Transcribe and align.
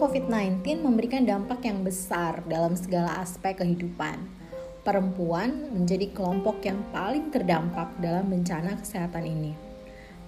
COVID-19 0.00 0.80
memberikan 0.80 1.28
dampak 1.28 1.60
yang 1.68 1.84
besar 1.84 2.40
dalam 2.48 2.72
segala 2.72 3.20
aspek 3.20 3.60
kehidupan. 3.60 4.16
Perempuan 4.80 5.68
menjadi 5.76 6.08
kelompok 6.16 6.64
yang 6.64 6.80
paling 6.88 7.28
terdampak 7.28 7.92
dalam 8.00 8.32
bencana 8.32 8.80
kesehatan 8.80 9.28
ini. 9.28 9.52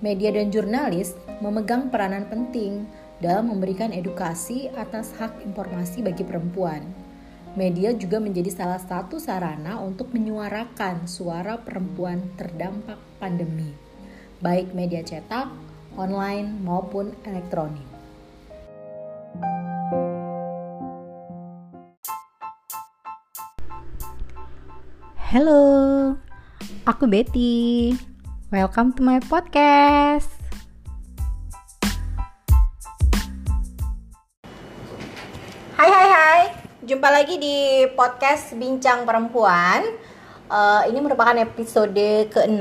Media 0.04 0.28
dan 0.28 0.52
jurnalis 0.52 1.16
memegang 1.40 1.88
peranan 1.88 2.28
penting 2.28 2.84
dalam 3.24 3.48
memberikan 3.48 3.96
edukasi 3.96 4.68
atas 4.76 5.16
hak 5.16 5.40
informasi 5.40 6.04
bagi 6.04 6.20
perempuan. 6.20 6.84
Media 7.56 7.96
juga 7.96 8.20
menjadi 8.20 8.52
salah 8.52 8.80
satu 8.80 9.16
sarana 9.16 9.80
untuk 9.80 10.12
menyuarakan 10.12 11.08
suara 11.08 11.56
perempuan 11.56 12.20
terdampak 12.36 13.00
pandemi, 13.16 13.72
baik 14.44 14.76
media 14.76 15.00
cetak, 15.00 15.48
online, 15.96 16.60
maupun 16.60 17.16
elektronik. 17.24 17.91
Halo, 25.32 26.12
aku 26.84 27.08
Betty. 27.08 27.96
Welcome 28.52 28.92
to 28.92 29.00
my 29.00 29.16
podcast. 29.32 30.28
Hai 35.72 35.88
hai 35.88 36.08
hai, 36.12 36.40
jumpa 36.84 37.08
lagi 37.08 37.40
di 37.40 37.88
podcast 37.96 38.52
Bincang 38.60 39.08
Perempuan. 39.08 39.96
Uh, 40.52 40.84
ini 40.92 41.00
merupakan 41.00 41.32
episode 41.40 42.28
ke-6 42.28 42.60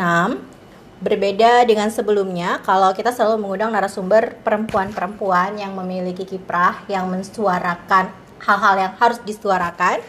Berbeda 1.03 1.67
dengan 1.67 1.91
sebelumnya, 1.91 2.63
kalau 2.63 2.95
kita 2.95 3.11
selalu 3.11 3.43
mengundang 3.43 3.75
narasumber 3.75 4.39
perempuan-perempuan 4.47 5.59
yang 5.59 5.75
memiliki 5.75 6.23
kiprah, 6.23 6.87
yang 6.87 7.11
mensuarakan 7.11 8.15
hal-hal 8.39 8.75
yang 8.79 8.93
harus 8.95 9.19
disuarakan. 9.27 9.99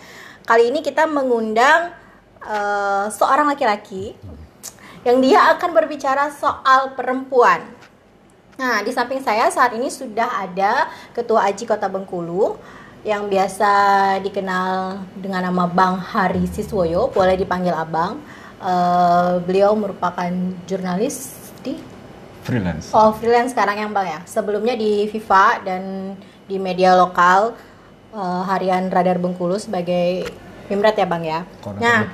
Kali 0.46 0.70
ini 0.70 0.78
kita 0.78 1.10
mengundang 1.10 2.01
uh, 2.46 3.06
seorang 3.10 3.50
laki-laki 3.50 4.14
yang 5.02 5.18
dia 5.18 5.50
akan 5.54 5.70
berbicara 5.74 6.30
soal 6.30 6.94
perempuan. 6.94 7.62
Nah, 8.54 8.84
di 8.86 8.94
samping 8.94 9.18
saya 9.18 9.50
saat 9.50 9.74
ini 9.74 9.90
sudah 9.90 10.46
ada 10.46 10.86
Ketua 11.10 11.50
Aji 11.50 11.66
Kota 11.66 11.90
Bengkulu 11.90 12.54
yang 13.02 13.26
biasa 13.26 13.70
dikenal 14.22 15.02
dengan 15.18 15.50
nama 15.50 15.66
Bang 15.66 15.98
Hari 15.98 16.46
Siswoyo, 16.46 17.10
boleh 17.10 17.34
dipanggil 17.34 17.74
Abang. 17.74 18.22
Uh, 18.62 19.42
beliau 19.42 19.74
merupakan 19.74 20.30
jurnalis 20.70 21.34
di 21.66 21.74
freelance. 22.46 22.94
Oh, 22.94 23.10
freelance 23.10 23.50
sekarang 23.50 23.82
yang 23.82 23.90
Bang 23.90 24.06
ya. 24.06 24.22
Sebelumnya 24.22 24.78
di 24.78 25.10
FIFA 25.10 25.66
dan 25.66 25.82
di 26.46 26.62
media 26.62 26.94
lokal 26.94 27.58
uh, 28.14 28.42
harian 28.46 28.86
Radar 28.86 29.18
Bengkulu 29.18 29.58
sebagai 29.58 30.30
Pimret 30.72 30.96
ya 30.96 31.04
Bang 31.04 31.20
ya. 31.20 31.44
nah, 31.76 32.08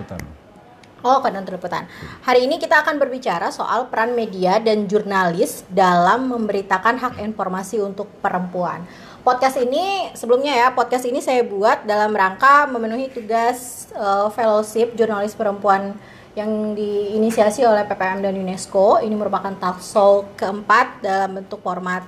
Oh, 0.99 1.23
koordinator 1.23 1.55
liputan. 1.55 1.87
Hari 2.27 2.51
ini 2.51 2.59
kita 2.59 2.83
akan 2.83 2.99
berbicara 2.99 3.55
soal 3.55 3.87
peran 3.87 4.19
media 4.19 4.59
dan 4.59 4.91
jurnalis 4.91 5.63
dalam 5.71 6.27
memberitakan 6.27 6.99
hak 6.99 7.15
informasi 7.23 7.79
untuk 7.79 8.11
perempuan. 8.19 8.83
Podcast 9.23 9.63
ini 9.63 10.11
sebelumnya 10.19 10.59
ya, 10.59 10.69
podcast 10.75 11.07
ini 11.07 11.23
saya 11.23 11.47
buat 11.47 11.87
dalam 11.87 12.11
rangka 12.11 12.67
memenuhi 12.67 13.15
tugas 13.15 13.87
uh, 13.95 14.27
fellowship 14.35 14.99
jurnalis 14.99 15.39
perempuan 15.39 15.95
yang 16.35 16.75
diinisiasi 16.75 17.63
oleh 17.63 17.87
PPM 17.87 18.19
dan 18.19 18.35
UNESCO. 18.35 18.99
Ini 18.99 19.15
merupakan 19.15 19.55
talk 19.55 19.79
show 19.79 20.27
keempat 20.35 20.99
dalam 20.99 21.39
bentuk 21.39 21.63
format 21.63 22.03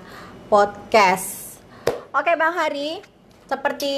podcast. 0.51 1.63
Oke 2.11 2.35
Bang 2.35 2.59
Hari, 2.59 2.99
seperti 3.47 3.95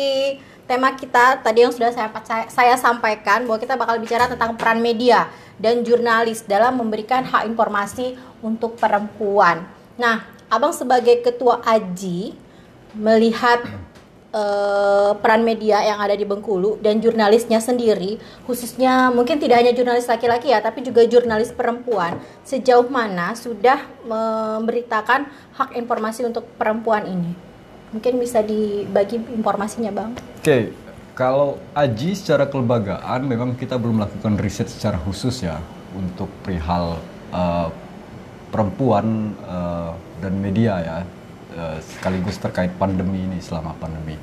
tema 0.73 0.97
kita 0.97 1.45
tadi 1.45 1.69
yang 1.69 1.73
sudah 1.77 1.92
saya, 1.92 2.08
saya 2.48 2.74
sampaikan 2.80 3.45
bahwa 3.45 3.61
kita 3.61 3.77
bakal 3.77 4.01
bicara 4.01 4.24
tentang 4.24 4.57
peran 4.57 4.80
media 4.80 5.29
dan 5.61 5.85
jurnalis 5.85 6.48
dalam 6.48 6.80
memberikan 6.80 7.20
hak 7.29 7.45
informasi 7.45 8.17
untuk 8.41 8.80
perempuan. 8.80 9.69
Nah, 10.01 10.33
Abang 10.52 10.77
sebagai 10.77 11.24
ketua 11.24 11.64
AJI 11.64 12.36
melihat 12.92 13.64
uh, 14.36 15.17
peran 15.17 15.41
media 15.48 15.80
yang 15.80 15.97
ada 15.97 16.13
di 16.13 16.29
Bengkulu 16.29 16.77
dan 16.80 17.01
jurnalisnya 17.01 17.57
sendiri, 17.57 18.20
khususnya 18.45 19.08
mungkin 19.17 19.41
tidak 19.41 19.64
hanya 19.64 19.73
jurnalis 19.73 20.05
laki-laki 20.05 20.52
ya, 20.52 20.61
tapi 20.61 20.85
juga 20.85 21.08
jurnalis 21.08 21.57
perempuan, 21.57 22.20
sejauh 22.45 22.85
mana 22.92 23.33
sudah 23.33 23.80
memberitakan 24.05 25.24
hak 25.57 25.73
informasi 25.73 26.29
untuk 26.29 26.45
perempuan 26.61 27.08
ini? 27.08 27.52
Mungkin 27.92 28.19
bisa 28.19 28.41
dibagi 28.41 29.20
informasinya, 29.20 29.92
Bang. 29.92 30.17
Oke, 30.17 30.41
okay. 30.41 30.63
kalau 31.13 31.61
Aji 31.77 32.17
secara 32.17 32.48
kelembagaan 32.48 33.29
memang 33.29 33.55
kita 33.55 33.77
belum 33.77 34.01
melakukan 34.01 34.41
riset 34.41 34.73
secara 34.73 34.97
khusus 34.97 35.45
ya 35.45 35.61
untuk 35.92 36.33
perihal 36.41 36.97
uh, 37.30 37.69
perempuan 38.48 39.36
uh, 39.45 39.92
dan 40.25 40.33
media 40.41 40.75
ya 40.80 40.98
Eh, 41.53 41.79
sekaligus 41.85 42.41
terkait 42.41 42.73
pandemi 42.80 43.29
ini 43.29 43.36
selama 43.36 43.77
pandemi. 43.77 44.17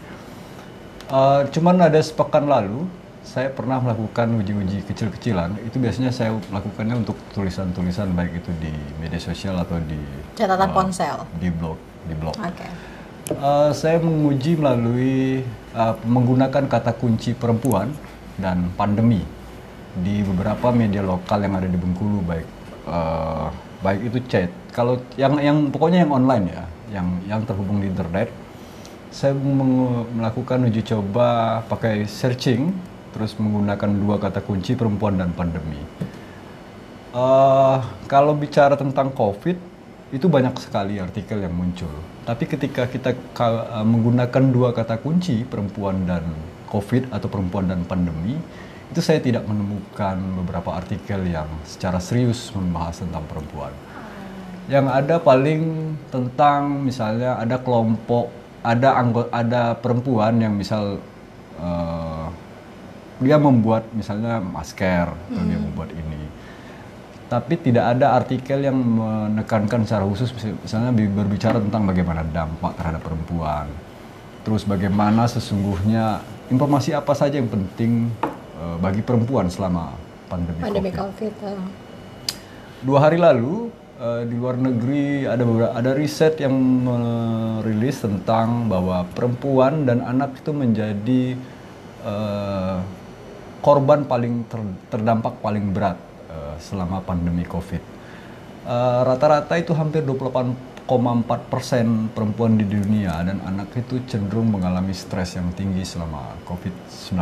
Uh, 1.09 1.45
cuman 1.53 1.77
ada 1.89 2.01
sepekan 2.01 2.45
lalu 2.45 2.89
saya 3.21 3.53
pernah 3.53 3.77
melakukan 3.77 4.33
uji-uji 4.41 4.81
kecil-kecilan. 4.89 5.53
Itu 5.61 5.77
biasanya 5.77 6.09
saya 6.09 6.33
melakukannya 6.33 7.05
untuk 7.05 7.17
tulisan-tulisan 7.37 8.17
baik 8.17 8.41
itu 8.41 8.49
di 8.57 8.73
media 8.97 9.21
sosial 9.21 9.61
atau 9.61 9.77
di 9.77 9.97
catatan 10.41 10.69
uh, 10.69 10.73
ponsel, 10.73 11.17
di 11.37 11.53
blog, 11.53 11.77
di 12.09 12.17
blog. 12.17 12.33
Okay. 12.33 12.69
Uh, 13.29 13.69
saya 13.69 14.01
menguji 14.01 14.57
melalui 14.57 15.45
uh, 15.77 15.93
menggunakan 16.01 16.65
kata 16.65 16.97
kunci 16.97 17.37
perempuan 17.37 17.93
dan 18.41 18.73
pandemi 18.73 19.21
di 20.01 20.25
beberapa 20.25 20.73
media 20.73 21.05
lokal 21.05 21.45
yang 21.45 21.53
ada 21.53 21.69
di 21.69 21.77
Bengkulu 21.77 22.25
baik 22.25 22.47
uh, 22.89 23.53
baik 23.85 24.09
itu 24.09 24.19
chat. 24.25 24.49
Kalau 24.73 24.97
yang 25.13 25.37
yang 25.37 25.57
pokoknya 25.69 26.09
yang 26.09 26.11
online 26.13 26.45
ya 26.49 26.63
yang 26.89 27.07
yang 27.29 27.41
terhubung 27.45 27.77
di 27.85 27.93
internet 27.93 28.33
saya 29.09 29.33
melakukan 30.13 30.69
uji 30.69 30.85
coba 30.85 31.61
pakai 31.65 32.05
searching 32.05 32.73
terus 33.09 33.33
menggunakan 33.41 33.89
dua 33.89 34.21
kata 34.21 34.41
kunci 34.45 34.77
perempuan 34.77 35.17
dan 35.17 35.33
pandemi 35.33 35.81
uh, 37.13 37.81
kalau 38.05 38.37
bicara 38.37 38.77
tentang 38.77 39.09
covid 39.09 39.57
itu 40.09 40.25
banyak 40.25 40.57
sekali 40.57 40.97
artikel 40.97 41.37
yang 41.37 41.53
muncul. 41.53 41.91
Tapi 42.25 42.49
ketika 42.49 42.89
kita 42.89 43.13
uh, 43.37 43.85
menggunakan 43.85 44.43
dua 44.49 44.73
kata 44.73 44.97
kunci 44.97 45.45
perempuan 45.45 46.09
dan 46.09 46.25
covid 46.69 47.09
atau 47.13 47.29
perempuan 47.29 47.69
dan 47.69 47.85
pandemi 47.85 48.37
itu 48.89 49.01
saya 49.05 49.21
tidak 49.21 49.45
menemukan 49.45 50.17
beberapa 50.41 50.73
artikel 50.73 51.21
yang 51.29 51.45
secara 51.61 52.01
serius 52.01 52.49
membahas 52.57 53.05
tentang 53.05 53.21
perempuan. 53.29 53.69
Yang 54.65 54.85
ada 54.89 55.15
paling 55.21 55.93
tentang 56.09 56.81
misalnya 56.81 57.37
ada 57.37 57.61
kelompok 57.61 58.33
ada 58.65 58.97
anggota 58.97 59.29
ada 59.29 59.77
perempuan 59.77 60.41
yang 60.41 60.57
misal 60.57 60.97
uh, 61.61 62.27
dia 63.21 63.37
membuat 63.37 63.85
misalnya 63.93 64.41
masker 64.41 65.11
atau 65.11 65.41
dia 65.45 65.57
hmm. 65.59 65.65
membuat 65.69 65.89
ini 65.93 66.21
tapi 67.29 67.61
tidak 67.61 67.95
ada 67.95 68.17
artikel 68.17 68.57
yang 68.65 68.73
menekankan 68.75 69.85
secara 69.85 70.03
khusus 70.09 70.33
misalnya 70.33 70.89
berbicara 70.89 71.61
tentang 71.61 71.85
bagaimana 71.85 72.25
dampak 72.25 72.73
terhadap 72.73 73.05
perempuan 73.05 73.69
terus 74.41 74.65
bagaimana 74.65 75.29
sesungguhnya 75.29 76.25
informasi 76.49 76.97
apa 76.97 77.13
saja 77.13 77.37
yang 77.37 77.45
penting 77.47 78.09
uh, 78.57 78.81
bagi 78.81 79.05
perempuan 79.05 79.45
selama 79.45 79.93
pandemi, 80.25 80.57
pandemi 80.57 80.89
COVID. 80.89 80.97
COVID. 80.97 81.33
Oh. 81.45 81.69
Dua 82.81 82.99
hari 83.05 83.21
lalu 83.21 83.69
uh, 84.01 84.25
di 84.25 84.33
luar 84.33 84.57
negeri 84.57 85.29
ada 85.29 85.45
beberapa 85.45 85.73
ada 85.77 85.91
riset 85.93 86.41
yang 86.41 86.57
merilis 86.57 88.01
tentang 88.01 88.65
bahwa 88.65 89.05
perempuan 89.13 89.85
dan 89.85 90.01
anak 90.01 90.41
itu 90.41 90.49
menjadi 90.49 91.37
uh, 92.01 92.81
korban 93.61 94.07
paling 94.09 94.49
ter, 94.49 94.59
terdampak 94.89 95.37
paling 95.45 95.69
berat 95.69 96.08
selama 96.59 97.01
pandemi 97.01 97.47
COVID. 97.47 97.81
Rata-rata 99.07 99.55
uh, 99.55 99.61
itu 99.63 99.73
hampir 99.73 100.05
28,4 100.05 100.85
persen 101.49 102.11
perempuan 102.13 102.59
di 102.59 102.69
dunia 102.69 103.17
dan 103.25 103.41
anak 103.41 103.73
itu 103.73 104.03
cenderung 104.05 104.53
mengalami 104.53 104.93
stres 104.93 105.39
yang 105.39 105.49
tinggi 105.57 105.81
selama 105.81 106.37
COVID-19. 106.45 107.17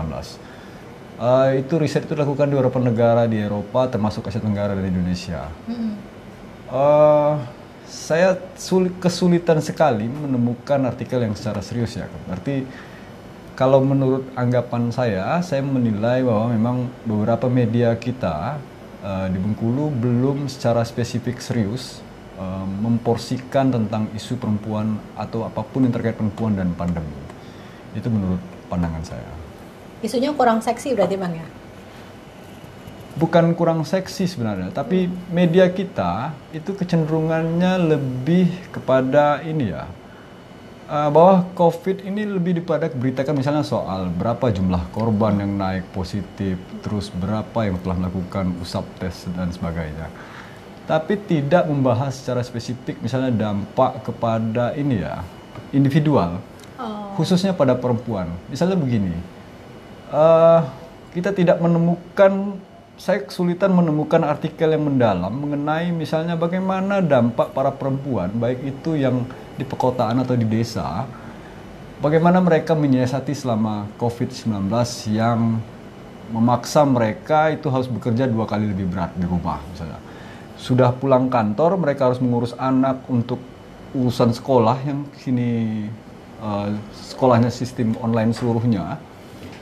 Uh, 1.17 1.57
itu 1.57 1.73
riset 1.81 2.05
itu 2.05 2.13
dilakukan 2.13 2.45
di 2.45 2.53
beberapa 2.53 2.77
negara 2.77 3.25
di 3.25 3.41
Eropa 3.41 3.89
termasuk 3.89 4.29
Asia 4.29 4.43
Tenggara 4.43 4.77
dan 4.77 4.85
Indonesia. 4.85 5.49
Uh, 6.67 7.39
saya 7.87 8.35
sulit, 8.59 8.93
kesulitan 8.99 9.63
sekali 9.63 10.05
menemukan 10.05 10.83
artikel 10.83 11.23
yang 11.23 11.33
secara 11.33 11.63
serius 11.63 11.95
ya. 11.95 12.11
Berarti 12.27 12.67
kalau 13.57 13.81
menurut 13.81 14.27
anggapan 14.37 14.93
saya, 14.93 15.41
saya 15.41 15.65
menilai 15.65 16.21
bahwa 16.21 16.53
memang 16.53 16.77
beberapa 17.07 17.49
media 17.49 17.95
kita 17.97 18.61
uh, 19.03 19.27
di 19.29 19.37
Bengkulu 19.37 19.93
belum 19.93 20.47
secara 20.49 20.81
spesifik 20.87 21.41
serius 21.41 21.99
uh, 22.37 22.65
memporsikan 22.65 23.73
tentang 23.73 24.09
isu 24.13 24.37
perempuan 24.37 24.97
atau 25.17 25.45
apa 25.45 25.61
pun 25.65 25.85
yang 25.85 25.93
terkait 25.93 26.15
perempuan 26.15 26.55
dan 26.55 26.71
pandemi. 26.77 27.13
Itu 27.97 28.07
menurut 28.13 28.41
pandangan 28.69 29.03
saya. 29.03 29.31
Isunya 30.05 30.29
kurang 30.33 30.61
seksi 30.61 30.93
berarti 30.93 31.17
bang 31.17 31.33
ya? 31.41 31.47
Bukan 33.17 33.57
kurang 33.57 33.81
seksi 33.81 34.29
sebenarnya, 34.29 34.69
tapi 34.69 35.09
media 35.33 35.73
kita 35.73 36.37
itu 36.53 36.77
kecenderungannya 36.77 37.97
lebih 37.97 38.69
kepada 38.69 39.41
ini 39.41 39.73
ya, 39.73 39.89
uh, 40.87 41.09
bahwa 41.11 41.45
COVID 41.53 42.07
ini 42.07 42.23
lebih 42.25 42.59
daripada 42.59 42.89
beritakan 42.89 43.35
misalnya 43.37 43.63
soal 43.67 44.09
berapa 44.09 44.49
jumlah 44.49 44.89
korban 44.95 45.43
yang 45.43 45.53
naik 45.59 45.85
positif, 45.91 46.57
terus 46.81 47.11
berapa 47.11 47.67
yang 47.67 47.77
telah 47.83 48.07
melakukan 48.07 48.55
usap 48.63 48.87
tes 48.97 49.27
dan 49.35 49.51
sebagainya. 49.51 50.07
Tapi 50.87 51.19
tidak 51.27 51.67
membahas 51.67 52.15
secara 52.15 52.39
spesifik 52.47 53.03
misalnya 53.03 53.29
dampak 53.35 54.07
kepada 54.07 54.71
ini 54.79 55.03
ya, 55.03 55.19
individual, 55.75 56.39
oh. 56.79 57.11
khususnya 57.19 57.51
pada 57.51 57.75
perempuan. 57.75 58.31
Misalnya 58.47 58.79
begini, 58.79 59.11
uh, 60.15 60.63
kita 61.11 61.35
tidak 61.35 61.59
menemukan 61.59 62.55
saya 62.97 63.21
kesulitan 63.21 63.71
menemukan 63.77 64.25
artikel 64.25 64.73
yang 64.73 64.83
mendalam 64.89 65.29
mengenai 65.29 65.93
misalnya 65.93 66.33
bagaimana 66.33 66.97
dampak 66.99 67.53
para 67.53 67.69
perempuan 67.69 68.33
baik 68.33 68.65
itu 68.65 68.97
yang 68.97 69.21
di 69.53 69.61
perkotaan 69.61 70.25
atau 70.25 70.33
di 70.33 70.49
desa 70.49 71.05
bagaimana 72.01 72.41
mereka 72.41 72.73
menyiasati 72.73 73.33
selama 73.33 73.89
COVID-19 74.01 74.69
yang 75.13 75.61
memaksa 76.33 76.83
mereka 76.83 77.53
itu 77.53 77.71
harus 77.71 77.87
bekerja 77.87 78.27
dua 78.27 78.43
kali 78.43 78.67
lebih 78.67 78.91
berat 78.91 79.15
di 79.15 79.23
rumah 79.23 79.63
misalnya. 79.71 79.99
Sudah 80.57 80.91
pulang 80.91 81.29
kantor 81.29 81.77
mereka 81.79 82.11
harus 82.11 82.19
mengurus 82.19 82.51
anak 82.57 83.05
untuk 83.07 83.39
urusan 83.95 84.35
sekolah 84.35 84.77
yang 84.83 85.07
sini 85.15 85.85
uh, 86.43 86.73
sekolahnya 86.91 87.47
sistem 87.53 87.95
online 88.03 88.35
seluruhnya 88.35 88.99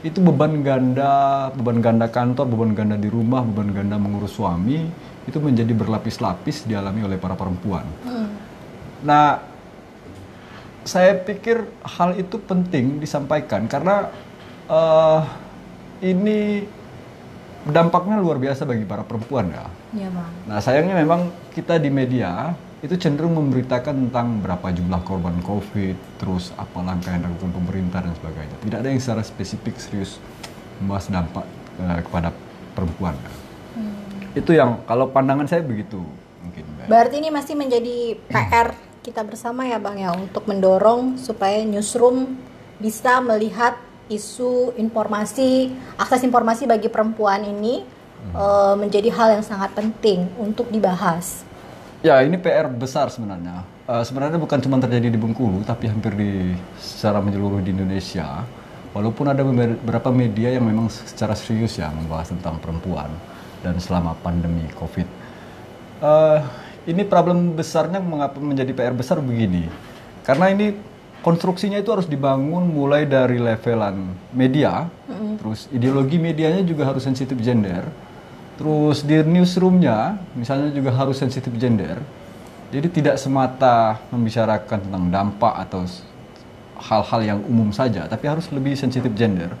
itu 0.06 0.22
beban 0.22 0.62
ganda, 0.62 1.50
beban 1.50 1.82
ganda 1.82 2.06
kantor, 2.06 2.46
beban 2.46 2.72
ganda 2.78 2.94
di 2.94 3.10
rumah, 3.10 3.42
beban 3.42 3.74
ganda 3.74 3.98
mengurus 3.98 4.38
suami 4.38 4.86
itu 5.26 5.38
menjadi 5.42 5.74
berlapis-lapis 5.74 6.62
dialami 6.70 7.02
oleh 7.02 7.18
para 7.18 7.34
perempuan. 7.34 7.82
Hmm. 8.06 8.30
Nah, 9.02 9.42
saya 10.86 11.18
pikir 11.18 11.66
hal 11.82 12.14
itu 12.14 12.38
penting 12.38 13.02
disampaikan 13.02 13.66
karena 13.66 14.14
uh, 14.70 15.26
ini 15.98 16.62
dampaknya 17.66 18.22
luar 18.22 18.38
biasa 18.38 18.62
bagi 18.62 18.86
para 18.86 19.02
perempuan 19.02 19.50
ya. 19.50 19.66
ya 19.90 20.08
bang. 20.14 20.30
Nah 20.46 20.58
sayangnya 20.62 21.02
memang 21.02 21.34
kita 21.50 21.82
di 21.82 21.90
media 21.90 22.54
itu 22.86 22.94
cenderung 23.02 23.34
memberitakan 23.34 24.08
tentang 24.08 24.38
berapa 24.40 24.70
jumlah 24.70 25.02
korban 25.02 25.34
COVID, 25.42 26.22
terus 26.22 26.54
apa 26.54 26.78
langkah 26.86 27.10
yang 27.10 27.26
dilakukan 27.26 27.52
pemerintah 27.52 28.00
dan 28.06 28.14
sebagainya. 28.14 28.56
Tidak 28.62 28.78
ada 28.78 28.88
yang 28.94 29.02
secara 29.02 29.22
spesifik 29.26 29.74
serius 29.82 30.22
membahas 30.78 31.10
dampak 31.10 31.44
uh, 31.82 32.00
kepada 32.06 32.30
perempuan. 32.78 33.18
Hmm. 33.74 34.38
Itu 34.38 34.54
yang 34.54 34.86
kalau 34.86 35.10
pandangan 35.10 35.50
saya 35.50 35.66
begitu 35.66 35.98
mungkin. 36.46 36.62
Berarti 36.86 37.18
ini 37.18 37.34
masih 37.34 37.58
menjadi 37.58 38.14
PR 38.30 38.70
kita 39.02 39.22
bersama 39.26 39.66
ya 39.66 39.82
Bang 39.82 39.98
ya 39.98 40.14
untuk 40.14 40.46
mendorong 40.46 41.18
supaya 41.18 41.62
newsroom 41.66 42.38
bisa 42.78 43.18
melihat 43.18 43.74
isu 44.06 44.78
informasi, 44.78 45.74
akses 45.98 46.22
informasi 46.22 46.70
bagi 46.70 46.86
perempuan 46.86 47.42
ini 47.42 47.82
hmm. 47.82 48.32
uh, 48.34 48.74
menjadi 48.78 49.10
hal 49.10 49.28
yang 49.40 49.44
sangat 49.46 49.74
penting 49.74 50.30
untuk 50.38 50.70
dibahas. 50.70 51.42
Ya, 52.04 52.20
ini 52.20 52.36
PR 52.36 52.68
besar 52.68 53.08
sebenarnya. 53.08 53.64
Uh, 53.88 54.04
sebenarnya 54.04 54.36
bukan 54.36 54.60
cuma 54.60 54.76
terjadi 54.76 55.08
di 55.08 55.18
Bengkulu, 55.18 55.64
tapi 55.64 55.88
hampir 55.88 56.12
di 56.12 56.52
secara 56.76 57.22
menyeluruh 57.24 57.64
di 57.64 57.72
Indonesia. 57.72 58.44
Walaupun 58.92 59.28
ada 59.28 59.44
beberapa 59.44 60.08
media 60.08 60.56
yang 60.56 60.64
memang 60.64 60.88
secara 60.88 61.36
serius 61.36 61.76
ya 61.76 61.92
membahas 61.92 62.32
tentang 62.32 62.56
perempuan 62.60 63.12
dan 63.60 63.76
selama 63.76 64.16
pandemi 64.24 64.64
COVID. 64.76 65.04
Uh, 66.00 66.40
ini 66.88 67.04
problem 67.04 67.56
besarnya 67.56 68.00
mengapa 68.00 68.40
menjadi 68.40 68.72
PR 68.72 68.96
besar 68.96 69.20
begini? 69.20 69.68
Karena 70.24 70.48
ini 70.48 70.72
konstruksinya 71.20 71.76
itu 71.76 71.92
harus 71.92 72.08
dibangun 72.08 72.72
mulai 72.72 73.04
dari 73.04 73.36
levelan 73.36 74.16
media, 74.32 74.88
mm 74.88 75.12
-hmm. 75.12 75.32
terus 75.40 75.60
ideologi 75.72 76.16
medianya 76.16 76.64
juga 76.64 76.88
harus 76.88 77.04
sensitif 77.04 77.36
gender 77.44 77.84
Terus 78.56 79.04
di 79.04 79.20
newsroomnya, 79.20 80.16
misalnya 80.32 80.72
juga 80.72 80.88
harus 80.96 81.20
sensitif 81.20 81.52
gender. 81.60 82.00
Jadi 82.72 82.88
tidak 82.88 83.16
semata 83.20 84.00
membicarakan 84.08 84.88
tentang 84.88 85.04
dampak 85.12 85.54
atau 85.68 85.84
hal-hal 86.80 87.20
yang 87.22 87.38
umum 87.44 87.68
saja, 87.70 88.08
tapi 88.08 88.24
harus 88.26 88.48
lebih 88.48 88.72
sensitif 88.74 89.12
gender. 89.12 89.52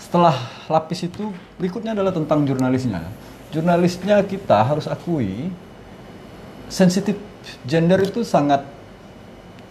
Setelah 0.00 0.34
lapis 0.72 1.04
itu, 1.04 1.30
berikutnya 1.60 1.92
adalah 1.92 2.12
tentang 2.16 2.48
jurnalisnya. 2.48 3.04
Jurnalisnya 3.52 4.24
kita 4.24 4.66
harus 4.66 4.88
akui, 4.88 5.52
sensitif 6.72 7.20
gender 7.68 8.00
itu 8.02 8.24
sangat 8.24 8.64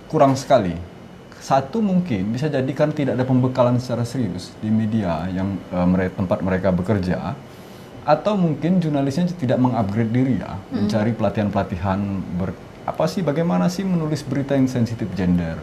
kurang 0.07 0.37
sekali. 0.37 0.77
Satu 1.43 1.83
mungkin 1.83 2.31
bisa 2.31 2.47
jadikan 2.47 2.95
tidak 2.95 3.19
ada 3.19 3.25
pembekalan 3.27 3.75
secara 3.75 4.07
serius 4.07 4.55
di 4.63 4.71
media 4.71 5.27
yang 5.27 5.59
uh, 5.75 5.83
tempat 6.15 6.39
mereka 6.39 6.71
bekerja 6.71 7.35
atau 8.03 8.35
mungkin 8.35 8.83
jurnalisnya 8.83 9.31
tidak 9.35 9.59
mengupgrade 9.59 10.11
diri 10.11 10.43
ya, 10.43 10.55
hmm. 10.55 10.75
mencari 10.75 11.11
pelatihan-pelatihan 11.15 11.99
ber 12.35 12.51
apa 12.83 13.07
sih 13.07 13.23
bagaimana 13.23 13.71
sih 13.71 13.87
menulis 13.87 14.27
berita 14.27 14.59
yang 14.59 14.67
sensitif 14.67 15.07
gender? 15.15 15.55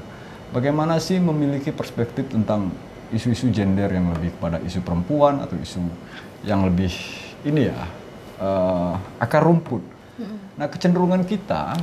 Bagaimana 0.50 0.96
sih 0.96 1.20
memiliki 1.20 1.68
perspektif 1.68 2.32
tentang 2.32 2.72
isu-isu 3.12 3.52
gender 3.52 3.92
yang 3.92 4.08
lebih 4.16 4.32
pada 4.40 4.56
isu 4.64 4.80
perempuan 4.80 5.44
atau 5.44 5.54
isu 5.60 5.84
yang 6.42 6.64
lebih 6.64 6.90
ini 7.44 7.68
ya 7.68 7.80
uh, 8.40 8.96
akar 9.20 9.44
rumput. 9.44 9.84
Hmm. 10.16 10.38
Nah 10.56 10.66
kecenderungan 10.72 11.28
kita 11.28 11.76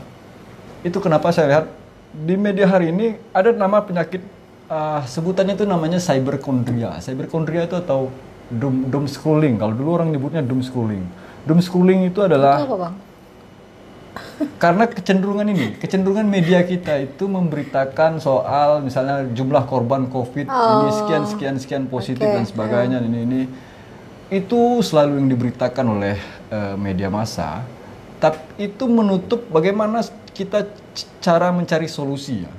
itu 0.82 0.98
kenapa 0.98 1.30
saya 1.30 1.48
lihat 1.54 1.66
di 2.12 2.34
media 2.34 2.66
hari 2.66 2.90
ini 2.90 3.14
ada 3.30 3.54
nama 3.54 3.84
penyakit 3.86 4.26
uh, 4.72 5.06
sebutannya 5.06 5.54
itu 5.54 5.70
namanya 5.70 6.02
cyberkondria. 6.02 6.98
Cyberkondria 6.98 7.70
itu 7.70 7.78
atau 7.78 8.10
doom, 8.52 8.88
doom 8.88 9.06
scrolling. 9.08 9.56
Kalau 9.60 9.74
dulu 9.76 9.90
orang 10.00 10.10
nyebutnya 10.12 10.44
doom 10.44 10.64
scrolling. 10.64 11.04
Doom 11.48 11.60
scrolling 11.64 12.08
itu 12.08 12.20
adalah 12.24 12.64
itu 12.64 12.68
apa, 12.68 12.78
Bang? 12.78 12.96
karena 14.58 14.90
kecenderungan 14.90 15.48
ini, 15.50 15.78
kecenderungan 15.78 16.26
media 16.26 16.66
kita 16.66 16.98
itu 17.02 17.30
memberitakan 17.30 18.18
soal 18.18 18.82
misalnya 18.82 19.26
jumlah 19.30 19.66
korban 19.70 20.10
COVID 20.10 20.50
oh, 20.50 20.66
ini 20.82 20.90
sekian 20.94 21.24
sekian 21.30 21.56
sekian 21.62 21.84
positif 21.86 22.26
okay. 22.26 22.42
dan 22.42 22.46
sebagainya 22.46 22.98
ini 23.06 23.20
ini 23.26 23.42
itu 24.28 24.84
selalu 24.84 25.24
yang 25.24 25.30
diberitakan 25.32 25.86
oleh 25.88 26.18
uh, 26.52 26.76
media 26.76 27.08
massa. 27.08 27.64
Tapi 28.18 28.68
itu 28.74 28.90
menutup 28.90 29.46
bagaimana 29.54 30.02
kita 30.34 30.66
cara 31.22 31.54
mencari 31.54 31.86
solusi 31.86 32.44
ya. 32.44 32.52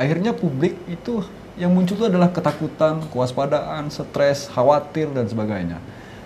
Akhirnya 0.00 0.32
publik 0.32 0.74
itu 0.88 1.20
yang 1.56 1.72
muncul 1.72 1.94
itu 2.00 2.06
adalah 2.08 2.32
ketakutan, 2.32 3.04
kewaspadaan, 3.12 3.92
stres, 3.92 4.48
khawatir 4.48 5.12
dan 5.12 5.28
sebagainya. 5.28 5.78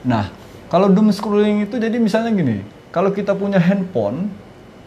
Nah, 0.06 0.30
kalau 0.70 0.86
doom 0.86 1.10
scrolling 1.10 1.66
itu 1.66 1.78
jadi 1.78 1.98
misalnya 1.98 2.30
gini, 2.30 2.62
kalau 2.94 3.10
kita 3.10 3.34
punya 3.34 3.58
handphone, 3.58 4.30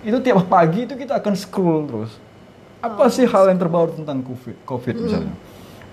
itu 0.03 0.15
tiap 0.23 0.47
pagi 0.47 0.87
itu 0.87 0.95
kita 0.95 1.19
akan 1.19 1.33
scroll 1.35 1.83
terus. 1.87 2.11
Apa 2.79 3.07
oh, 3.07 3.11
sih 3.11 3.27
hal 3.27 3.51
yang 3.51 3.59
terbaru 3.59 3.91
tentang 3.91 4.23
COVID, 4.23 4.63
COVID 4.63 4.95
mm. 4.95 5.03
misalnya? 5.03 5.35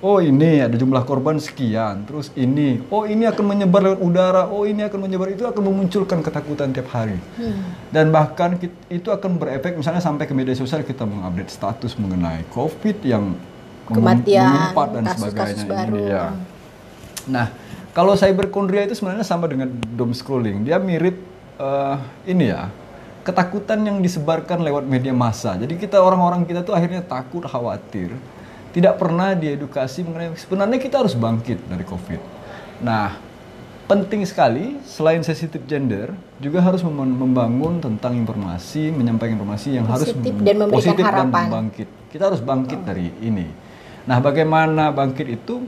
Oh 0.04 0.20
ini 0.20 0.60
ada 0.60 0.76
jumlah 0.76 1.08
korban 1.08 1.40
sekian, 1.40 2.04
terus 2.04 2.28
ini, 2.36 2.84
oh 2.92 3.08
ini 3.08 3.24
akan 3.24 3.44
menyebar 3.48 3.80
lewat 3.80 4.00
udara, 4.04 4.44
oh 4.44 4.68
ini 4.68 4.84
akan 4.84 5.08
menyebar 5.08 5.32
itu 5.32 5.48
akan 5.48 5.72
memunculkan 5.72 6.20
ketakutan 6.20 6.68
tiap 6.68 6.92
hari, 6.92 7.16
hmm. 7.16 7.90
dan 7.96 8.12
bahkan 8.12 8.60
itu 8.92 9.08
akan 9.08 9.40
berefek 9.40 9.72
misalnya 9.72 10.04
sampai 10.04 10.28
ke 10.28 10.36
media 10.36 10.52
sosial 10.52 10.84
kita 10.84 11.08
mengupdate 11.08 11.48
status 11.48 11.96
mengenai 11.96 12.44
COVID 12.52 13.08
yang 13.08 13.40
kematian, 13.86 14.74
dan 14.74 15.04
kasus, 15.06 15.20
sebagainya 15.22 15.54
kasus 15.54 15.64
baru. 15.66 15.94
Ini, 15.94 16.02
ya. 16.10 16.24
Nah, 17.26 17.46
kalau 17.96 18.12
cyberkondria 18.18 18.84
itu 18.84 18.94
sebenarnya 18.98 19.26
sama 19.26 19.46
dengan 19.48 19.70
doom 19.70 20.12
scrolling. 20.12 20.66
Dia 20.66 20.76
mirip 20.76 21.16
uh, 21.56 21.96
ini 22.26 22.50
ya, 22.50 22.68
ketakutan 23.26 23.82
yang 23.82 23.98
disebarkan 23.98 24.62
lewat 24.62 24.84
media 24.86 25.16
massa. 25.16 25.58
Jadi 25.58 25.80
kita 25.80 25.98
orang-orang 25.98 26.44
kita 26.46 26.62
tuh 26.62 26.76
akhirnya 26.76 27.02
takut, 27.02 27.42
khawatir, 27.42 28.14
tidak 28.76 29.00
pernah 29.00 29.32
diedukasi 29.32 30.04
mengenai 30.04 30.36
sebenarnya 30.36 30.78
kita 30.78 31.00
harus 31.00 31.16
bangkit 31.16 31.58
dari 31.66 31.84
COVID. 31.88 32.20
Nah, 32.84 33.16
penting 33.86 34.26
sekali 34.26 34.76
selain 34.84 35.22
sensitif 35.24 35.62
gender 35.64 36.12
juga 36.42 36.60
harus 36.60 36.84
membangun 36.84 37.80
tentang 37.80 38.12
informasi, 38.18 38.92
menyampaikan 38.92 39.40
informasi 39.40 39.80
yang 39.80 39.86
positif 39.88 40.20
harus 40.20 40.44
dan 40.44 40.54
memberikan 40.60 40.78
positif 40.82 41.04
harapan. 41.06 41.30
dan 41.32 41.54
bangkit. 41.54 41.88
Kita 42.12 42.22
harus 42.28 42.40
bangkit 42.44 42.78
oh. 42.82 42.84
dari 42.84 43.06
ini. 43.24 43.65
Nah, 44.06 44.18
bagaimana 44.22 44.94
bangkit 44.94 45.26
itu? 45.26 45.66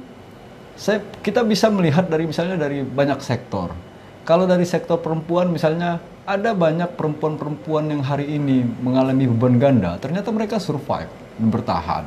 Saya, 0.78 1.02
kita 1.02 1.42
bisa 1.42 1.66
melihat 1.75 2.07
dari 2.07 2.25
misalnya 2.30 2.54
dari 2.54 2.87
banyak 2.87 3.18
sektor. 3.18 3.75
Kalau 4.23 4.47
dari 4.47 4.62
sektor 4.62 5.02
perempuan 5.02 5.50
misalnya 5.50 5.99
ada 6.23 6.54
banyak 6.54 6.95
perempuan-perempuan 6.95 7.90
yang 7.90 8.02
hari 8.04 8.38
ini 8.38 8.62
mengalami 8.62 9.26
beban 9.26 9.59
ganda, 9.59 9.99
ternyata 9.99 10.30
mereka 10.30 10.62
survive 10.62 11.11
dan 11.11 11.49
bertahan. 11.50 12.04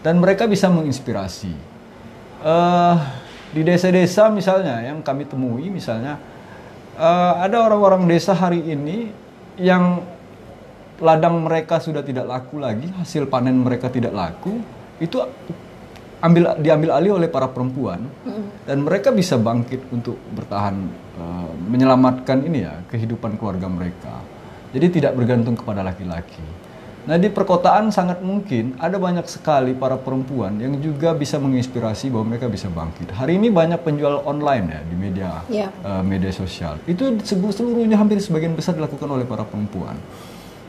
Dan 0.00 0.16
mereka 0.16 0.48
bisa 0.48 0.72
menginspirasi. 0.72 1.52
eh, 2.40 2.96
di 3.52 3.60
desa-desa 3.60 4.32
misalnya 4.32 4.80
yang 4.80 5.04
kami 5.04 5.28
temui 5.28 5.68
misalnya 5.68 6.16
eh, 6.96 7.34
ada 7.36 7.68
orang-orang 7.68 8.08
desa 8.08 8.32
hari 8.32 8.64
ini 8.64 9.12
yang 9.60 10.00
ladang 11.00 11.44
mereka 11.44 11.80
sudah 11.80 12.00
tidak 12.00 12.24
laku 12.24 12.60
lagi, 12.60 12.88
hasil 12.96 13.28
panen 13.28 13.60
mereka 13.60 13.92
tidak 13.92 14.12
laku, 14.12 14.60
itu 15.00 15.16
ambil 16.20 16.60
diambil 16.60 16.90
alih 16.92 17.16
oleh 17.16 17.32
para 17.32 17.48
perempuan 17.48 18.04
dan 18.68 18.84
mereka 18.84 19.08
bisa 19.08 19.40
bangkit 19.40 19.88
untuk 19.88 20.20
bertahan 20.30 20.76
eh, 21.16 21.50
menyelamatkan 21.66 22.44
ini 22.44 22.68
ya 22.68 22.84
kehidupan 22.86 23.40
keluarga 23.40 23.66
mereka. 23.66 24.20
Jadi 24.70 25.00
tidak 25.00 25.16
bergantung 25.16 25.56
kepada 25.58 25.82
laki-laki. 25.82 26.44
Nah 27.00 27.16
di 27.16 27.32
perkotaan 27.32 27.88
sangat 27.88 28.20
mungkin 28.20 28.76
ada 28.76 29.00
banyak 29.00 29.24
sekali 29.24 29.72
para 29.72 29.96
perempuan 29.96 30.60
yang 30.60 30.76
juga 30.78 31.16
bisa 31.16 31.40
menginspirasi 31.40 32.12
bahwa 32.12 32.36
mereka 32.36 32.46
bisa 32.46 32.68
bangkit. 32.68 33.16
Hari 33.16 33.40
ini 33.40 33.48
banyak 33.48 33.80
penjual 33.80 34.20
online 34.28 34.66
ya 34.68 34.80
di 34.84 34.94
media 34.94 35.28
Iya. 35.48 35.68
eh, 35.72 36.02
media 36.04 36.28
sosial. 36.30 36.76
Itu 36.84 37.16
seluruhnya 37.24 37.96
hampir 37.96 38.20
sebagian 38.20 38.52
besar 38.52 38.76
dilakukan 38.76 39.08
oleh 39.08 39.24
para 39.24 39.42
perempuan. 39.48 39.96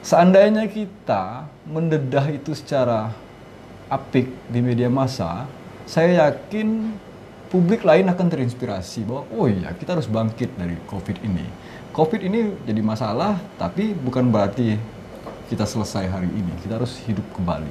Seandainya 0.02 0.66
kita 0.66 1.46
mendedah 1.68 2.26
itu 2.34 2.58
secara 2.58 3.12
apik 3.92 4.32
di 4.48 4.64
media 4.64 4.88
massa, 4.88 5.44
saya 5.84 6.32
yakin 6.32 6.96
publik 7.52 7.84
lain 7.84 8.08
akan 8.08 8.32
terinspirasi 8.32 9.04
bahwa 9.04 9.28
oh 9.36 9.52
iya 9.52 9.76
kita 9.76 10.00
harus 10.00 10.08
bangkit 10.08 10.56
dari 10.56 10.80
COVID 10.88 11.20
ini. 11.28 11.44
COVID 11.92 12.24
ini 12.24 12.56
jadi 12.64 12.80
masalah, 12.80 13.36
tapi 13.60 13.92
bukan 13.92 14.32
berarti 14.32 14.80
kita 15.52 15.68
selesai 15.68 16.08
hari 16.08 16.32
ini. 16.32 16.56
Kita 16.64 16.80
harus 16.80 16.96
hidup 17.04 17.28
kembali. 17.36 17.68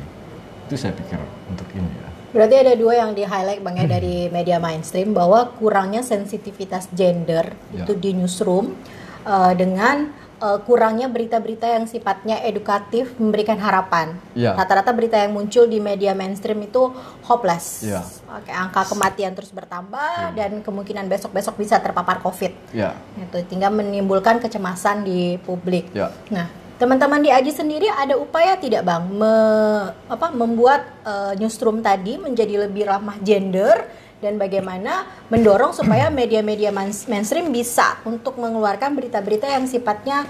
Itu 0.68 0.76
saya 0.76 0.92
pikir 0.92 1.16
untuk 1.48 1.64
ini 1.72 1.88
ya. 1.88 2.08
Berarti 2.30 2.54
ada 2.62 2.72
dua 2.76 2.94
yang 3.00 3.10
di 3.16 3.24
highlight 3.24 3.64
bang 3.64 3.76
ya 3.80 3.86
dari 3.90 4.28
media 4.30 4.60
mainstream 4.62 5.16
bahwa 5.16 5.50
kurangnya 5.56 6.04
sensitivitas 6.04 6.86
gender 6.94 7.56
Ya. 7.74 7.82
itu 7.88 7.96
di 7.98 8.14
newsroom 8.14 8.76
eh, 9.24 9.52
dengan 9.58 10.12
eh, 10.40 10.58
kurangnya 10.64 11.06
berita-berita 11.06 11.68
yang 11.68 11.84
sifatnya 11.84 12.40
edukatif 12.42 13.12
memberikan 13.16 13.60
harapan. 13.60 14.16
Ya. 14.32 14.56
Rata-rata 14.56 14.90
berita 14.90 15.20
yang 15.20 15.36
muncul 15.36 15.68
di 15.68 15.78
media 15.78 16.16
mainstream 16.16 16.64
itu 16.64 16.90
hopeless. 17.22 17.84
Ya. 17.84 18.00
Oke, 18.32 18.50
angka 18.50 18.88
kematian 18.88 19.36
terus 19.36 19.52
bertambah 19.52 20.32
dan 20.34 20.64
kemungkinan 20.64 21.06
besok-besok 21.06 21.60
bisa 21.60 21.78
terpapar 21.78 22.18
COVID. 22.20 22.72
Ya, 22.72 22.96
Itu 23.14 23.44
tinggal 23.46 23.70
menimbulkan 23.70 24.40
kecemasan 24.40 25.04
di 25.04 25.36
publik. 25.44 25.92
ya. 25.92 26.10
Nah, 26.32 26.48
teman-teman 26.80 27.20
di 27.20 27.28
Aji 27.28 27.52
sendiri 27.52 27.84
ada 27.92 28.16
upaya 28.16 28.56
tidak 28.56 28.88
bang 28.88 29.04
me- 29.04 29.92
apa, 30.08 30.32
membuat 30.32 30.80
eh, 31.04 31.32
newsroom 31.36 31.84
tadi 31.84 32.16
menjadi 32.16 32.64
lebih 32.64 32.88
ramah 32.88 33.20
gender 33.20 33.84
dan 34.20 34.36
bagaimana 34.36 35.08
mendorong 35.32 35.72
supaya 35.72 36.12
media-media 36.12 36.70
main- 36.70 37.08
mainstream 37.08 37.48
bisa 37.50 37.98
untuk 38.04 38.36
mengeluarkan 38.36 38.92
berita-berita 38.92 39.48
yang 39.48 39.64
sifatnya 39.64 40.28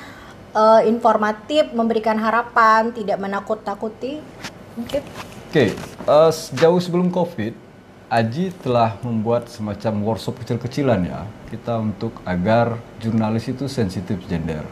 eh, 0.54 0.82
informatif, 0.87 1.70
memberikan 1.75 2.18
harapan, 2.18 2.94
tidak 2.94 3.18
menakut-nakuti, 3.18 4.23
mungkin. 4.78 5.02
Oke, 5.50 5.75
eh, 5.75 6.32
jauh 6.59 6.80
sebelum 6.80 7.11
COVID, 7.11 7.70
Aji 8.11 8.50
telah 8.59 8.99
membuat 9.06 9.47
semacam 9.47 10.02
workshop 10.02 10.42
kecil-kecilan 10.42 11.06
ya, 11.06 11.23
kita 11.47 11.78
untuk 11.78 12.11
agar 12.26 12.75
jurnalis 12.99 13.47
itu 13.47 13.70
sensitif 13.70 14.18
gender. 14.26 14.66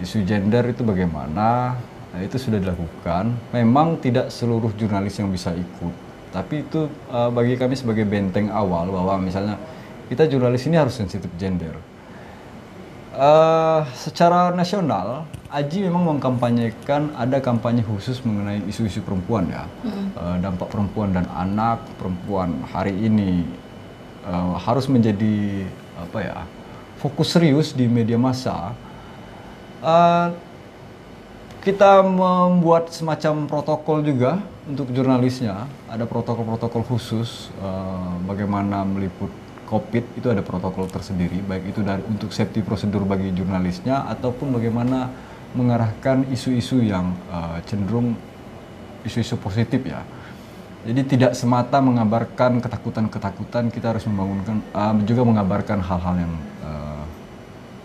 Isu 0.00 0.24
gender 0.24 0.64
itu 0.72 0.80
bagaimana? 0.80 1.76
Nah, 2.08 2.20
itu 2.24 2.40
sudah 2.40 2.56
dilakukan. 2.56 3.36
Memang 3.52 4.00
tidak 4.00 4.32
seluruh 4.32 4.72
jurnalis 4.80 5.20
yang 5.20 5.28
bisa 5.28 5.52
ikut, 5.52 5.92
tapi 6.32 6.64
itu 6.64 6.88
eh, 6.88 7.30
bagi 7.30 7.54
kami 7.60 7.76
sebagai 7.76 8.08
benteng 8.08 8.48
awal 8.48 8.88
bahwa 8.88 9.20
misalnya 9.20 9.60
kita 10.08 10.26
jurnalis 10.26 10.64
ini 10.66 10.80
harus 10.80 10.96
sensitif 10.96 11.28
gender. 11.36 11.76
Eh, 13.12 13.80
secara 13.92 14.50
nasional, 14.56 15.28
Aji 15.52 15.84
memang 15.84 16.16
mengkampanyekan 16.16 17.12
ada 17.12 17.36
kampanye 17.44 17.84
khusus 17.84 18.24
mengenai 18.24 18.64
isu-isu 18.64 19.04
perempuan 19.04 19.52
ya, 19.52 19.68
Eh, 19.84 20.36
dampak 20.40 20.72
perempuan 20.72 21.12
dan 21.12 21.28
anak 21.28 21.84
perempuan 22.00 22.64
hari 22.72 22.96
ini 22.96 23.44
eh, 24.24 24.52
harus 24.56 24.88
menjadi 24.88 25.68
apa 26.00 26.18
ya 26.24 26.38
fokus 26.96 27.36
serius 27.36 27.76
di 27.76 27.84
media 27.84 28.16
massa. 28.16 28.72
Eh, 29.84 30.26
kita 31.62 32.02
membuat 32.02 32.90
semacam 32.90 33.46
protokol 33.46 34.02
juga 34.02 34.42
untuk 34.66 34.90
jurnalisnya. 34.90 35.70
Ada 35.86 36.10
protokol-protokol 36.10 36.82
khusus 36.82 37.54
eh, 37.62 38.12
bagaimana 38.26 38.82
meliput 38.82 39.30
COVID 39.70 40.20
itu 40.20 40.28
ada 40.28 40.44
protokol 40.44 40.84
tersendiri, 40.84 41.40
baik 41.40 41.72
itu 41.72 41.80
dari 41.80 42.04
untuk 42.04 42.28
safety 42.28 42.60
prosedur 42.60 43.08
bagi 43.08 43.32
jurnalisnya 43.32 44.04
ataupun 44.10 44.52
bagaimana 44.52 45.08
mengarahkan 45.54 46.28
isu-isu 46.34 46.82
yang 46.82 47.14
eh, 47.30 47.58
cenderung 47.70 48.18
isu-isu 49.06 49.38
positif 49.38 49.86
ya. 49.86 50.02
Jadi 50.82 51.14
tidak 51.14 51.32
semata 51.38 51.78
mengabarkan 51.78 52.58
ketakutan-ketakutan, 52.58 53.70
kita 53.70 53.94
harus 53.94 54.02
membangunkan 54.10 54.58
eh, 54.60 54.94
juga 55.06 55.22
mengabarkan 55.22 55.78
hal-hal 55.78 56.14
yang 56.26 56.34
eh, 56.66 56.91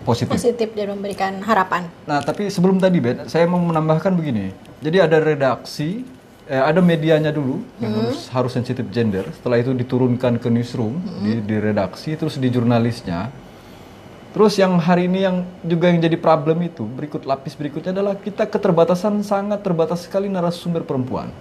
positif. 0.08 0.32
Positif 0.32 0.72
dan 0.72 0.96
memberikan 0.96 1.36
harapan. 1.44 1.84
Nah, 2.08 2.24
tapi 2.24 2.48
sebelum 2.48 2.80
tadi, 2.80 2.96
Bet, 3.04 3.28
saya 3.28 3.44
mau 3.44 3.60
menambahkan 3.60 4.16
begini. 4.16 4.56
Jadi 4.80 4.96
ada 5.04 5.20
redaksi, 5.20 6.08
eh, 6.48 6.62
ada 6.64 6.80
medianya 6.80 7.28
dulu 7.28 7.60
yang 7.76 7.92
harus 8.00 8.32
harus 8.32 8.52
sensitif 8.56 8.88
gender. 8.88 9.28
Setelah 9.36 9.60
itu 9.60 9.76
diturunkan 9.76 10.40
ke 10.40 10.48
newsroom, 10.48 10.96
di, 11.20 11.44
di 11.44 11.56
redaksi, 11.60 12.16
terus 12.16 12.40
di 12.40 12.48
jurnalisnya. 12.48 13.28
Terus 14.32 14.56
yang 14.56 14.76
hari 14.80 15.08
ini 15.08 15.24
yang 15.24 15.36
juga 15.64 15.92
yang 15.92 16.00
jadi 16.00 16.16
problem 16.16 16.64
itu, 16.64 16.84
berikut 16.84 17.28
lapis 17.28 17.56
berikutnya 17.56 17.92
adalah 17.92 18.16
kita 18.16 18.48
keterbatasan 18.48 19.20
sangat 19.24 19.60
terbatas 19.60 20.08
sekali 20.08 20.28
narasumber 20.28 20.84
perempuan. 20.84 21.32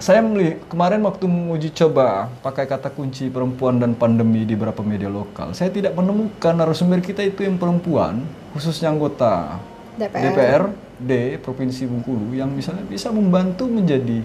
Saya 0.00 0.24
melihat 0.24 0.64
kemarin 0.72 1.04
waktu 1.04 1.28
menguji 1.28 1.76
coba 1.76 2.32
pakai 2.40 2.64
kata 2.64 2.88
kunci 2.88 3.28
perempuan 3.28 3.76
dan 3.76 3.92
pandemi 3.92 4.48
di 4.48 4.56
beberapa 4.56 4.80
media 4.80 5.12
lokal, 5.12 5.52
saya 5.52 5.68
tidak 5.68 5.92
menemukan 5.92 6.56
narasumber 6.56 7.04
kita 7.04 7.20
itu 7.20 7.44
yang 7.44 7.60
perempuan, 7.60 8.24
khususnya 8.56 8.88
anggota 8.88 9.60
DPR. 10.00 10.72
DPRD 10.72 11.10
Provinsi 11.44 11.84
Bengkulu 11.84 12.32
yang 12.32 12.48
misalnya 12.48 12.80
bisa 12.88 13.12
membantu 13.12 13.68
menjadi 13.68 14.24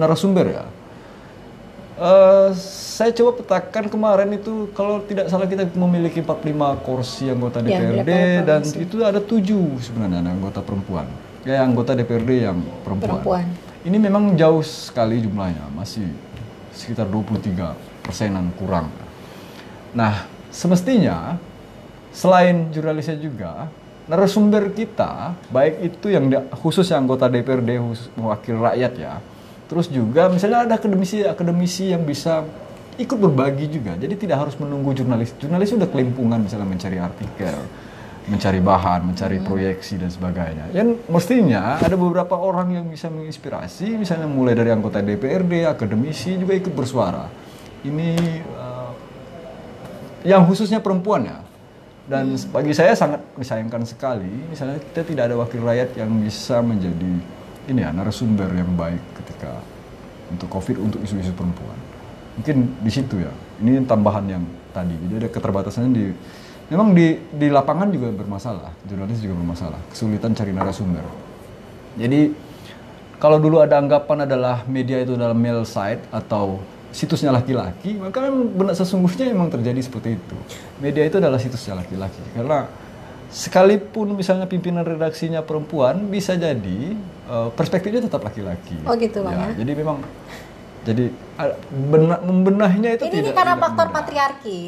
narasumber 0.00 0.48
ya. 0.48 0.64
Eh, 1.92 2.48
saya 2.56 3.12
coba 3.12 3.36
petakan 3.44 3.92
kemarin 3.92 4.32
itu 4.32 4.72
kalau 4.72 5.04
tidak 5.04 5.28
salah 5.28 5.44
kita 5.44 5.68
memiliki 5.76 6.24
45 6.24 6.80
kursi 6.88 7.28
anggota 7.28 7.60
Ya, 7.60 7.84
DPRD 7.84 8.00
DPR 8.00 8.40
dan 8.48 8.62
itu 8.64 8.96
ada 9.04 9.20
tujuh 9.20 9.76
sebenarnya 9.76 10.24
anggota 10.24 10.64
perempuan. 10.64 11.04
Ya 11.44 11.60
anggota 11.60 11.92
DPRD 11.92 12.48
yang 12.48 12.64
perempuan. 12.80 13.20
Perempuan. 13.20 13.71
Ini 13.82 13.98
memang 13.98 14.38
jauh 14.38 14.62
sekali 14.62 15.18
jumlahnya, 15.18 15.66
masih 15.74 16.06
sekitar 16.70 17.10
23 17.10 17.74
persenan 18.06 18.54
kurang. 18.54 18.86
Nah, 19.90 20.30
semestinya 20.54 21.34
selain 22.14 22.70
jurnalisnya 22.70 23.18
juga, 23.18 23.66
narasumber 24.06 24.70
kita, 24.70 25.34
baik 25.50 25.82
itu 25.82 26.14
yang 26.14 26.30
khusus 26.62 26.86
yang 26.94 27.06
anggota 27.06 27.26
DPRD, 27.26 27.82
khusus 27.82 28.06
mewakili 28.14 28.58
rakyat 28.62 28.92
ya, 28.94 29.14
terus 29.66 29.90
juga 29.90 30.30
misalnya 30.30 30.62
ada 30.70 30.74
akademisi-akademisi 30.78 31.90
yang 31.90 32.06
bisa 32.06 32.46
ikut 33.02 33.18
berbagi 33.18 33.66
juga. 33.66 33.98
Jadi 33.98 34.14
tidak 34.14 34.46
harus 34.46 34.54
menunggu 34.62 34.94
jurnalis. 34.94 35.34
Jurnalis 35.42 35.74
sudah 35.74 35.90
kelimpungan 35.90 36.38
misalnya 36.38 36.70
mencari 36.70 37.02
artikel, 37.02 37.58
mencari 38.22 38.62
bahan, 38.62 39.00
mencari 39.10 39.42
proyeksi 39.42 39.98
dan 39.98 40.10
sebagainya. 40.10 40.70
Yang 40.70 41.02
mestinya 41.10 41.82
ada 41.82 41.98
beberapa 41.98 42.38
orang 42.38 42.78
yang 42.78 42.86
bisa 42.86 43.10
menginspirasi, 43.10 43.98
misalnya 43.98 44.30
mulai 44.30 44.54
dari 44.54 44.70
anggota 44.70 45.02
DPRD, 45.02 45.66
akademisi 45.66 46.38
juga 46.38 46.54
ikut 46.54 46.70
bersuara. 46.70 47.26
Ini 47.82 48.10
eh, 48.38 48.90
yang 50.30 50.46
khususnya 50.46 50.78
perempuan 50.78 51.26
ya. 51.26 51.38
Dan 52.02 52.34
bagi 52.50 52.74
saya 52.74 52.98
sangat 52.98 53.22
disayangkan 53.38 53.86
sekali, 53.86 54.26
misalnya 54.50 54.78
kita 54.90 55.06
tidak 55.06 55.30
ada 55.30 55.36
wakil 55.38 55.62
rakyat 55.62 55.94
yang 55.98 56.10
bisa 56.18 56.58
menjadi 56.58 57.14
ini 57.70 57.78
ya 57.78 57.94
narasumber 57.94 58.50
yang 58.50 58.74
baik 58.74 59.02
ketika 59.22 59.62
untuk 60.30 60.50
COVID 60.50 60.82
untuk 60.82 60.98
isu-isu 61.02 61.30
perempuan. 61.30 61.78
Mungkin 62.38 62.74
di 62.82 62.90
situ 62.90 63.22
ya. 63.22 63.30
Ini 63.62 63.86
tambahan 63.86 64.24
yang 64.26 64.42
tadi. 64.74 64.96
Jadi 65.06 65.14
ada 65.22 65.28
keterbatasannya 65.30 65.90
di 65.94 66.06
memang 66.72 66.90
di 66.90 67.06
di 67.28 67.48
lapangan 67.48 67.92
juga 67.92 68.08
bermasalah, 68.10 68.72
jurnalis 68.82 69.20
juga 69.20 69.36
bermasalah, 69.36 69.80
kesulitan 69.88 70.32
cari 70.32 70.50
narasumber. 70.50 71.04
Jadi 71.94 72.32
kalau 73.16 73.36
dulu 73.36 73.60
ada 73.60 73.76
anggapan 73.76 74.24
adalah 74.24 74.64
media 74.64 74.98
itu 74.98 75.12
adalah 75.12 75.36
male 75.36 75.62
site 75.62 76.00
atau 76.08 76.58
situsnya 76.90 77.30
laki-laki, 77.30 77.94
maka 77.94 78.18
memang 78.20 78.48
benar 78.50 78.74
sesungguhnya 78.74 79.28
memang 79.28 79.48
terjadi 79.48 79.80
seperti 79.80 80.16
itu. 80.16 80.36
Media 80.76 81.04
itu 81.04 81.16
adalah 81.16 81.36
situsnya 81.36 81.76
laki-laki 81.76 82.20
karena 82.32 82.66
sekalipun 83.28 84.12
misalnya 84.12 84.44
pimpinan 84.44 84.82
redaksinya 84.82 85.40
perempuan 85.40 86.04
bisa 86.06 86.34
jadi 86.34 86.92
eh, 87.28 87.48
perspektifnya 87.52 88.04
tetap 88.04 88.20
laki-laki. 88.20 88.76
Oh 88.84 88.92
gitu, 88.92 89.24
Bang, 89.24 89.36
ya? 89.36 89.60
Jadi 89.60 89.72
memang 89.72 90.00
Jadi 90.82 91.14
a- 91.38 91.54
bena- 91.70 92.18
membenahnya 92.18 92.98
itu 92.98 93.06
Ini 93.06 93.14
tidak 93.14 93.22
nih 93.22 93.32
karena 93.32 93.54
tidak 93.54 93.62
faktor 93.62 93.86
mudah. 93.86 93.94
patriarki. 93.94 94.60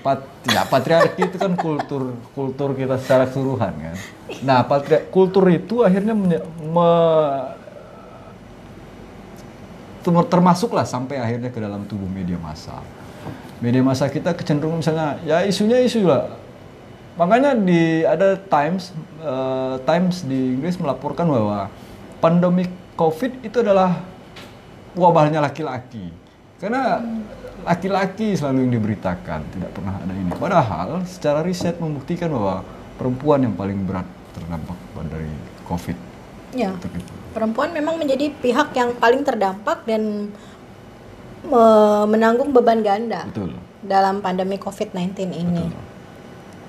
Pat, 0.00 0.24
ya 0.48 0.64
patriarki 0.64 1.28
itu 1.28 1.36
kan 1.36 1.52
kultur 1.60 2.16
kultur 2.32 2.72
kita 2.72 2.96
secara 2.96 3.28
keseluruhan 3.28 3.72
kan. 3.76 3.96
Nah, 4.40 4.64
patri, 4.64 5.04
kultur 5.12 5.44
itu 5.52 5.84
akhirnya 5.84 6.16
me- 6.16 7.52
ter- 10.00 10.28
termasuklah 10.32 10.88
sampai 10.88 11.20
akhirnya 11.20 11.52
ke 11.52 11.60
dalam 11.60 11.84
tubuh 11.84 12.08
media 12.08 12.40
massa. 12.40 12.80
Media 13.60 13.84
massa 13.84 14.08
kita 14.08 14.32
kecenderungan 14.32 14.80
misalnya 14.80 15.20
ya 15.20 15.44
isunya 15.44 15.84
isu 15.84 16.08
lah. 16.08 16.32
Makanya 17.20 17.52
di 17.52 18.00
ada 18.00 18.40
Times 18.40 18.96
eh, 19.20 19.76
Times 19.84 20.24
di 20.24 20.56
Inggris 20.56 20.80
melaporkan 20.80 21.28
bahwa 21.28 21.68
pandemi 22.24 22.64
Covid 22.96 23.44
itu 23.44 23.60
adalah 23.60 24.00
wabahnya 24.96 25.44
laki-laki. 25.44 26.08
Karena 26.56 27.04
laki-laki 27.64 28.34
selalu 28.36 28.68
yang 28.68 28.72
diberitakan, 28.80 29.40
tidak 29.52 29.70
pernah 29.74 29.94
ada 29.98 30.12
ini. 30.14 30.30
Padahal 30.32 30.88
secara 31.04 31.40
riset 31.44 31.76
membuktikan 31.78 32.32
bahwa 32.32 32.64
perempuan 33.00 33.44
yang 33.44 33.54
paling 33.56 33.80
berat 33.84 34.06
terdampak 34.36 34.78
dari 35.08 35.32
COVID. 35.66 35.96
Ya. 36.52 36.74
Perempuan 37.30 37.70
memang 37.70 37.94
menjadi 37.94 38.34
pihak 38.42 38.74
yang 38.74 38.98
paling 38.98 39.22
terdampak 39.22 39.86
dan 39.86 40.34
me- 41.46 42.06
menanggung 42.10 42.50
beban 42.50 42.82
ganda 42.82 43.24
Betul. 43.30 43.54
dalam 43.80 44.18
pandemi 44.18 44.58
COVID-19 44.58 45.30
ini. 45.30 45.66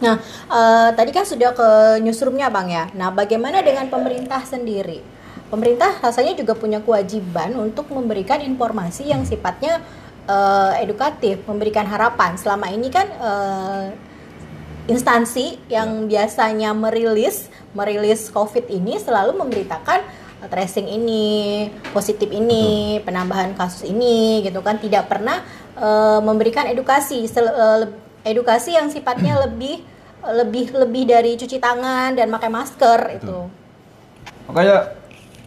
Nah, 0.01 0.17
eh, 0.49 0.89
tadi 0.97 1.11
kan 1.13 1.25
sudah 1.25 1.53
ke 1.53 1.69
newsroomnya 2.01 2.49
Bang 2.49 2.69
ya. 2.69 2.89
Nah, 2.97 3.13
bagaimana 3.13 3.61
dengan 3.61 3.85
pemerintah 3.89 4.41
sendiri? 4.41 5.01
Pemerintah 5.51 5.99
rasanya 5.99 6.33
juga 6.33 6.55
punya 6.55 6.79
kewajiban 6.79 7.53
untuk 7.59 7.91
memberikan 7.91 8.39
informasi 8.39 9.11
yang 9.11 9.27
sifatnya 9.27 9.83
eh, 10.31 10.71
edukatif, 10.87 11.43
memberikan 11.43 11.83
harapan. 11.83 12.39
Selama 12.39 12.71
ini 12.71 12.87
kan 12.87 13.07
eh, 13.11 13.85
instansi 14.87 15.59
yang 15.67 16.07
biasanya 16.07 16.71
merilis 16.71 17.51
merilis 17.71 18.27
COVID 18.31 18.67
ini 18.67 18.99
selalu 18.99 19.35
memberitakan 19.43 19.99
eh, 20.43 20.47
tracing 20.47 20.87
ini, 20.87 21.67
positif 21.91 22.31
ini, 22.31 22.99
penambahan 23.03 23.51
kasus 23.59 23.87
ini, 23.91 24.41
gitu 24.47 24.63
kan, 24.63 24.79
tidak 24.79 25.11
pernah 25.11 25.43
eh, 25.75 26.19
memberikan 26.23 26.67
edukasi, 26.71 27.27
sel- 27.27 27.51
leb- 27.83 27.99
edukasi 28.23 28.79
yang 28.79 28.87
sifatnya 28.87 29.35
lebih 29.45 29.83
lebih 30.21 30.77
lebih 30.77 31.03
dari 31.09 31.33
cuci 31.33 31.57
tangan 31.57 32.13
dan 32.13 32.29
pakai 32.29 32.49
masker 32.53 32.99
itu. 33.17 33.37
Makanya 34.45 34.93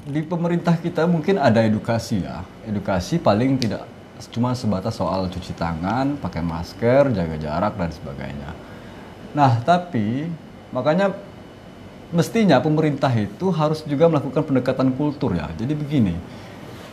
di 0.05 0.21
pemerintah 0.27 0.75
kita 0.77 1.07
mungkin 1.07 1.39
ada 1.39 1.63
edukasi 1.63 2.27
ya. 2.27 2.43
Edukasi 2.67 3.23
paling 3.23 3.55
tidak 3.57 3.94
cuma 4.31 4.55
sebatas 4.55 4.95
soal 4.95 5.27
cuci 5.27 5.53
tangan, 5.59 6.19
pakai 6.19 6.43
masker, 6.43 7.11
jaga 7.11 7.37
jarak 7.39 7.75
dan 7.75 7.91
sebagainya. 7.91 8.51
Nah, 9.35 9.59
tapi 9.67 10.31
makanya 10.71 11.11
mestinya 12.15 12.63
pemerintah 12.63 13.11
itu 13.11 13.51
harus 13.51 13.83
juga 13.83 14.07
melakukan 14.07 14.47
pendekatan 14.47 14.95
kultur 14.95 15.35
ya. 15.35 15.51
Jadi 15.59 15.75
begini, 15.75 16.15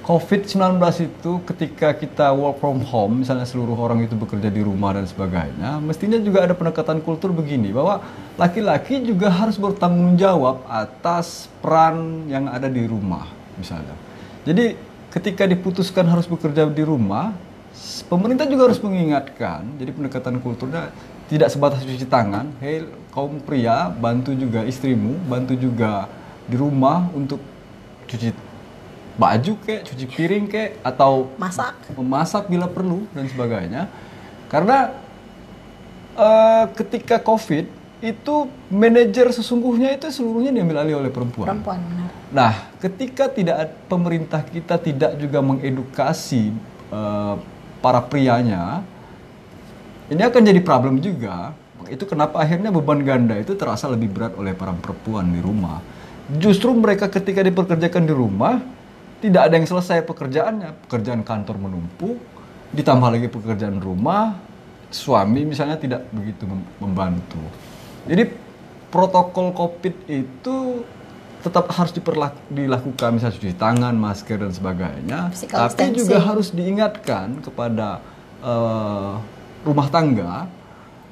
COVID-19 0.01 0.81
itu 1.05 1.31
ketika 1.45 1.93
kita 1.93 2.33
work 2.33 2.57
from 2.57 2.81
home, 2.81 3.21
misalnya 3.21 3.45
seluruh 3.45 3.77
orang 3.77 4.01
itu 4.01 4.17
bekerja 4.17 4.49
di 4.49 4.65
rumah 4.65 4.97
dan 4.97 5.05
sebagainya, 5.05 5.77
mestinya 5.77 6.17
juga 6.17 6.49
ada 6.49 6.57
pendekatan 6.57 7.05
kultur 7.05 7.29
begini, 7.29 7.69
bahwa 7.69 8.01
laki-laki 8.33 8.97
juga 9.05 9.29
harus 9.29 9.61
bertanggung 9.61 10.17
jawab 10.17 10.65
atas 10.65 11.45
peran 11.61 12.25
yang 12.25 12.49
ada 12.49 12.65
di 12.65 12.81
rumah, 12.89 13.29
misalnya. 13.61 13.93
Jadi 14.41 14.73
ketika 15.11 15.43
diputuskan 15.43 16.07
harus 16.07 16.25
bekerja 16.25 16.65
di 16.71 16.83
rumah, 16.87 17.35
pemerintah 18.07 18.47
juga 18.47 18.71
harus 18.71 18.79
mengingatkan, 18.79 19.67
jadi 19.75 19.91
pendekatan 19.91 20.39
kulturnya 20.39 20.95
tidak 21.27 21.51
sebatas 21.51 21.83
cuci 21.83 22.07
tangan, 22.07 22.51
hei 22.59 22.83
kaum 23.11 23.39
pria 23.43 23.91
bantu 23.91 24.35
juga 24.35 24.63
istrimu, 24.63 25.19
bantu 25.27 25.55
juga 25.55 26.07
di 26.47 26.55
rumah 26.55 27.07
untuk 27.11 27.39
cuci 28.07 28.35
baju 29.15 29.53
kek, 29.67 29.87
cuci 29.91 30.05
piring 30.07 30.45
kek, 30.47 30.69
atau 30.83 31.31
Masak. 31.35 31.75
memasak 31.95 32.47
bila 32.47 32.67
perlu 32.67 33.07
dan 33.11 33.27
sebagainya. 33.27 33.91
Karena 34.47 34.91
eh, 36.15 36.65
ketika 36.75 37.19
COVID 37.19 37.65
itu 38.01 38.35
manajer 38.74 39.29
sesungguhnya 39.29 39.93
itu 39.93 40.09
seluruhnya 40.09 40.50
diambil 40.51 40.83
alih 40.83 41.00
oleh 41.00 41.11
perempuan. 41.13 41.47
Perempuan 41.47 41.79
benar. 41.85 42.21
Nah, 42.31 42.72
ketika 42.79 43.27
tidak 43.27 43.75
pemerintah 43.91 44.39
kita 44.39 44.79
tidak 44.79 45.20
juga 45.20 45.44
mengedukasi 45.44 46.55
eh, 46.87 47.35
para 47.83 48.00
prianya, 48.07 48.87
ini 50.07 50.24
akan 50.24 50.41
jadi 50.44 50.61
problem 50.63 51.03
juga. 51.03 51.51
Itu 51.91 52.07
kenapa 52.07 52.39
akhirnya 52.39 52.72
beban 52.72 53.03
ganda 53.03 53.35
itu 53.35 53.51
terasa 53.59 53.91
lebih 53.91 54.11
berat 54.15 54.33
oleh 54.39 54.55
para 54.55 54.72
perempuan 54.72 55.27
di 55.27 55.44
rumah. 55.44 55.83
Justru 56.31 56.72
mereka 56.72 57.11
ketika 57.11 57.44
dipekerjakan 57.44 58.07
di 58.07 58.13
rumah 58.15 58.63
tidak 59.20 59.51
ada 59.51 59.53
yang 59.59 59.67
selesai 59.67 60.07
pekerjaannya, 60.07 60.87
pekerjaan 60.87 61.27
kantor 61.27 61.59
menumpuk, 61.59 62.15
ditambah 62.72 63.09
lagi 63.11 63.27
pekerjaan 63.27 63.83
rumah, 63.83 64.39
suami 64.87 65.44
misalnya 65.44 65.75
tidak 65.75 66.07
begitu 66.15 66.48
mem- 66.48 66.70
membantu. 66.79 67.44
Jadi 68.07 68.31
protokol 68.87 69.51
COVID 69.51 69.96
itu 70.07 70.87
tetap 71.41 71.65
harus 71.73 71.91
diperlak- 71.91 72.37
dilakukan 72.47 73.17
misalnya 73.17 73.35
cuci 73.35 73.53
tangan, 73.57 73.93
masker 73.97 74.37
dan 74.37 74.53
sebagainya, 74.53 75.19
Physical 75.33 75.57
tapi 75.67 75.89
juga 75.91 76.17
distancing. 76.17 76.29
harus 76.29 76.47
diingatkan 76.53 77.27
kepada 77.41 77.87
eh, 78.41 79.13
rumah 79.61 79.87
tangga 79.89 80.49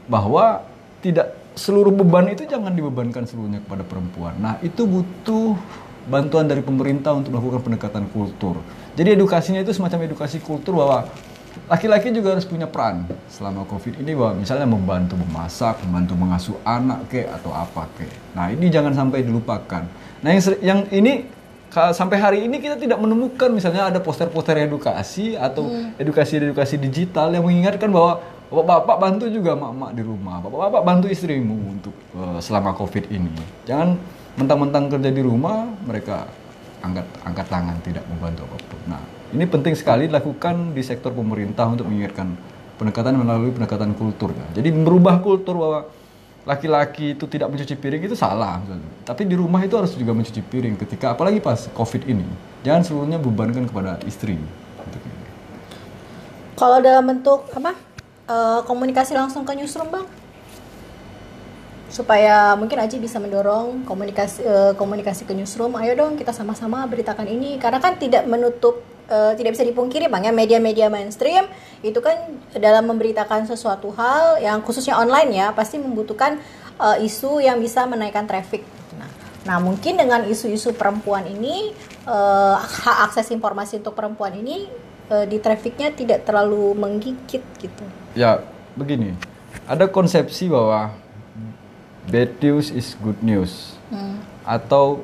bahwa 0.10 0.66
tidak 1.02 1.38
seluruh 1.54 1.92
beban 1.92 2.30
itu 2.32 2.48
jangan 2.48 2.72
dibebankan 2.72 3.28
seluruhnya 3.28 3.62
kepada 3.62 3.84
perempuan. 3.86 4.34
Nah, 4.40 4.58
itu 4.64 4.88
butuh 4.88 5.60
bantuan 6.10 6.50
dari 6.50 6.66
pemerintah 6.66 7.14
untuk 7.14 7.36
melakukan 7.36 7.62
pendekatan 7.62 8.10
kultur. 8.10 8.58
Jadi 8.98 9.14
edukasinya 9.14 9.62
itu 9.62 9.76
semacam 9.76 10.10
edukasi 10.10 10.42
kultur 10.42 10.80
bahwa 10.80 11.06
laki-laki 11.70 12.10
juga 12.10 12.34
harus 12.34 12.50
punya 12.50 12.66
peran 12.66 13.06
selama 13.30 13.62
Covid 13.70 14.02
ini 14.02 14.18
bahwa 14.18 14.42
misalnya 14.42 14.66
membantu 14.66 15.14
memasak, 15.16 15.78
membantu 15.86 16.14
mengasuh 16.18 16.58
anak 16.66 17.06
ke 17.14 17.30
atau 17.30 17.54
apa 17.54 17.86
ke. 17.94 18.10
Nah, 18.34 18.50
ini 18.50 18.74
jangan 18.74 18.98
sampai 18.98 19.22
dilupakan. 19.22 19.86
Nah, 20.26 20.30
yang 20.34 20.42
yang 20.66 20.80
ini 20.90 21.30
sampai 21.70 22.18
hari 22.18 22.40
ini 22.50 22.58
kita 22.58 22.82
tidak 22.82 22.98
menemukan 22.98 23.54
misalnya 23.54 23.94
ada 23.94 24.02
poster-poster 24.02 24.58
edukasi 24.58 25.38
atau 25.38 25.70
edukasi-edukasi 26.02 26.82
digital 26.82 27.30
yang 27.30 27.46
mengingatkan 27.46 27.94
bahwa 27.94 28.18
bapak-bapak 28.50 28.98
bantu 28.98 29.26
juga 29.30 29.54
mak-mak 29.54 29.94
di 29.94 30.02
rumah, 30.02 30.42
bapak-bapak 30.42 30.82
bantu 30.82 31.06
istrimu 31.06 31.78
untuk 31.78 31.94
eh, 32.18 32.40
selama 32.42 32.74
covid 32.74 33.06
ini. 33.14 33.30
Jangan 33.70 33.94
mentang-mentang 34.42 34.90
kerja 34.90 35.14
di 35.14 35.22
rumah 35.22 35.70
mereka 35.86 36.26
angkat 36.82 37.06
angkat 37.22 37.46
tangan 37.46 37.78
tidak 37.86 38.02
membantu 38.10 38.50
apa 38.50 38.58
pun. 38.66 38.82
Nah, 38.90 39.04
ini 39.30 39.46
penting 39.46 39.78
sekali 39.78 40.10
dilakukan 40.10 40.74
di 40.74 40.82
sektor 40.82 41.14
pemerintah 41.14 41.70
untuk 41.70 41.86
mengingatkan 41.86 42.34
pendekatan 42.82 43.14
melalui 43.20 43.54
pendekatan 43.54 43.94
kultur. 43.94 44.34
Jadi 44.56 44.70
merubah 44.74 45.22
kultur 45.22 45.60
bahwa 45.60 45.80
laki-laki 46.48 47.14
itu 47.14 47.30
tidak 47.30 47.52
mencuci 47.52 47.76
piring 47.78 48.10
itu 48.10 48.16
salah. 48.18 48.58
Tapi 49.06 49.28
di 49.28 49.36
rumah 49.38 49.62
itu 49.62 49.78
harus 49.78 49.94
juga 49.94 50.16
mencuci 50.16 50.42
piring 50.42 50.80
ketika 50.82 51.14
apalagi 51.14 51.38
pas 51.44 51.70
Covid 51.76 52.10
ini. 52.10 52.26
Jangan 52.66 52.82
seluruhnya 52.82 53.20
bebankan 53.22 53.70
kepada 53.70 54.02
istri. 54.10 54.40
Kalau 56.58 56.82
dalam 56.82 57.06
bentuk 57.08 57.48
apa 57.54 57.78
eh, 58.28 58.60
komunikasi 58.66 59.16
langsung 59.16 59.48
ke 59.48 59.56
newsroom 59.56 59.94
bang, 59.94 60.08
supaya 61.88 62.58
mungkin 62.60 62.84
Aji 62.84 63.00
bisa 63.00 63.16
mendorong 63.22 63.88
komunikasi 63.88 64.44
eh, 64.44 64.72
komunikasi 64.76 65.24
ke 65.24 65.38
newsroom. 65.38 65.78
Ayo 65.78 65.96
dong 65.96 66.18
kita 66.18 66.36
sama-sama 66.36 66.84
beritakan 66.90 67.30
ini 67.30 67.62
karena 67.62 67.80
kan 67.80 67.96
tidak 67.96 68.28
menutup 68.28 68.84
eh, 69.10 69.34
tidak 69.36 69.58
bisa 69.58 69.66
dipungkiri 69.66 70.08
bang 70.08 70.30
ya 70.30 70.34
media-media 70.34 70.88
mainstream 70.88 71.50
itu 71.82 71.98
kan 72.00 72.16
dalam 72.54 72.86
memberitakan 72.88 73.50
sesuatu 73.50 73.90
hal 73.98 74.38
yang 74.40 74.62
khususnya 74.62 74.96
online 74.96 75.34
ya 75.34 75.48
pasti 75.52 75.82
membutuhkan 75.82 76.38
eh, 76.78 77.06
isu 77.06 77.42
yang 77.42 77.60
bisa 77.60 77.84
menaikkan 77.90 78.30
traffic. 78.30 78.64
Nah, 78.96 79.10
nah 79.44 79.58
mungkin 79.60 79.98
dengan 79.98 80.24
isu-isu 80.30 80.78
perempuan 80.78 81.28
ini 81.28 81.74
eh, 82.06 82.56
hak 82.56 83.12
akses 83.12 83.34
informasi 83.34 83.82
untuk 83.82 83.98
perempuan 83.98 84.38
ini 84.38 84.70
eh, 85.10 85.26
di 85.28 85.42
trafficnya 85.42 85.92
tidak 85.92 86.24
terlalu 86.24 86.78
menggigit 86.78 87.44
gitu. 87.60 87.84
Ya, 88.14 88.46
begini. 88.78 89.18
Ada 89.66 89.90
konsepsi 89.90 90.46
bahwa 90.46 90.94
bad 92.10 92.38
news 92.42 92.70
is 92.70 92.94
good 93.02 93.20
news 93.26 93.76
Hmm. 93.90 94.22
atau 94.46 95.02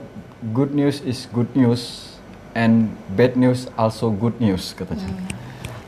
good 0.54 0.70
news 0.70 1.02
is 1.02 1.26
good 1.34 1.50
news 1.58 2.15
and 2.56 2.88
bad 3.14 3.36
news 3.36 3.68
also 3.76 4.10
good 4.10 4.34
news 4.40 4.72
katanya. 4.72 5.12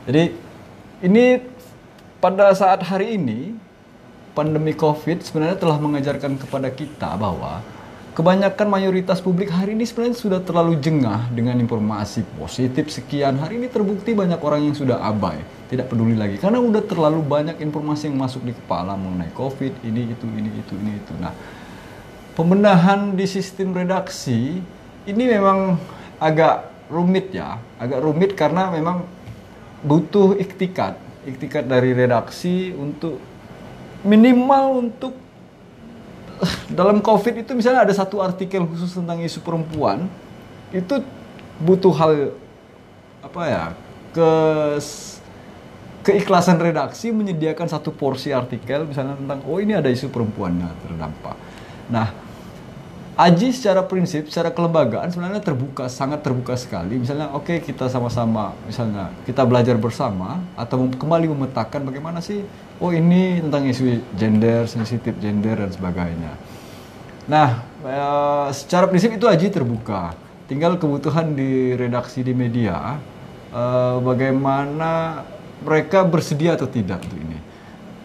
Jadi 0.04 0.36
ini 1.02 1.40
pada 2.20 2.52
saat 2.52 2.84
hari 2.84 3.16
ini 3.16 3.56
pandemi 4.36 4.76
Covid 4.76 5.24
sebenarnya 5.24 5.58
telah 5.58 5.80
mengajarkan 5.80 6.38
kepada 6.38 6.68
kita 6.70 7.16
bahwa 7.18 7.64
kebanyakan 8.14 8.66
mayoritas 8.68 9.18
publik 9.18 9.48
hari 9.50 9.74
ini 9.74 9.88
sebenarnya 9.88 10.18
sudah 10.18 10.40
terlalu 10.44 10.78
jengah 10.78 11.26
dengan 11.32 11.56
informasi 11.58 12.22
positif 12.36 12.92
sekian. 12.92 13.40
Hari 13.40 13.58
ini 13.58 13.66
terbukti 13.72 14.12
banyak 14.12 14.38
orang 14.38 14.70
yang 14.70 14.76
sudah 14.76 15.00
abai, 15.00 15.40
tidak 15.72 15.88
peduli 15.88 16.14
lagi 16.14 16.36
karena 16.36 16.60
udah 16.60 16.84
terlalu 16.84 17.24
banyak 17.24 17.58
informasi 17.64 18.12
yang 18.12 18.18
masuk 18.20 18.44
di 18.44 18.52
kepala 18.52 18.94
mengenai 18.94 19.32
COVID, 19.32 19.82
ini 19.88 20.12
itu 20.12 20.26
ini 20.28 20.50
itu 20.52 20.74
ini 20.76 20.92
itu. 20.98 21.12
Nah, 21.16 21.32
pembenahan 22.36 23.16
di 23.16 23.26
sistem 23.26 23.72
redaksi 23.72 24.60
ini 25.08 25.24
memang 25.24 25.78
agak 26.18 26.70
rumit 26.90 27.30
ya, 27.30 27.62
agak 27.78 28.02
rumit 28.02 28.34
karena 28.34 28.70
memang 28.74 29.06
butuh 29.82 30.34
iktikat, 30.38 30.98
iktikat 31.26 31.64
dari 31.66 31.94
redaksi 31.94 32.74
untuk 32.74 33.22
minimal 34.02 34.82
untuk 34.82 35.14
dalam 36.78 37.02
COVID 37.02 37.46
itu 37.46 37.50
misalnya 37.54 37.86
ada 37.86 37.94
satu 37.94 38.22
artikel 38.22 38.62
khusus 38.66 38.94
tentang 38.94 39.18
isu 39.22 39.42
perempuan 39.42 40.06
itu 40.70 41.02
butuh 41.58 41.94
hal 41.94 42.12
apa 43.18 43.42
ya 43.50 43.64
ke 44.14 44.30
keikhlasan 46.06 46.56
redaksi 46.56 47.10
menyediakan 47.10 47.68
satu 47.68 47.92
porsi 47.92 48.32
artikel 48.32 48.86
misalnya 48.86 49.18
tentang 49.18 49.44
oh 49.44 49.58
ini 49.58 49.76
ada 49.76 49.90
isu 49.90 50.08
perempuannya 50.08 50.70
terdampak. 50.86 51.36
Nah, 51.92 52.08
Aji 53.18 53.50
secara 53.50 53.82
prinsip, 53.82 54.30
secara 54.30 54.54
kelembagaan 54.54 55.10
sebenarnya 55.10 55.42
terbuka, 55.42 55.90
sangat 55.90 56.22
terbuka 56.22 56.54
sekali. 56.54 57.02
Misalnya, 57.02 57.34
oke 57.34 57.50
okay, 57.50 57.58
kita 57.58 57.90
sama-sama, 57.90 58.54
misalnya 58.62 59.10
kita 59.26 59.42
belajar 59.42 59.74
bersama 59.74 60.38
atau 60.54 60.86
kembali 60.86 61.26
memetakan 61.34 61.82
bagaimana 61.82 62.22
sih, 62.22 62.46
oh 62.78 62.94
ini 62.94 63.42
tentang 63.42 63.66
isu 63.66 64.06
gender, 64.14 64.70
sensitif 64.70 65.18
gender 65.18 65.58
dan 65.58 65.70
sebagainya. 65.74 66.32
Nah, 67.26 67.66
e, 67.82 67.98
secara 68.54 68.86
prinsip 68.86 69.10
itu 69.10 69.26
Aji 69.26 69.50
terbuka. 69.50 70.14
Tinggal 70.46 70.78
kebutuhan 70.78 71.34
di 71.34 71.74
redaksi 71.74 72.22
di 72.22 72.30
media, 72.30 73.02
e, 73.50 73.62
bagaimana 73.98 75.26
mereka 75.66 76.06
bersedia 76.06 76.54
atau 76.54 76.70
tidak 76.70 77.02
untuk 77.02 77.18
ini. 77.18 77.38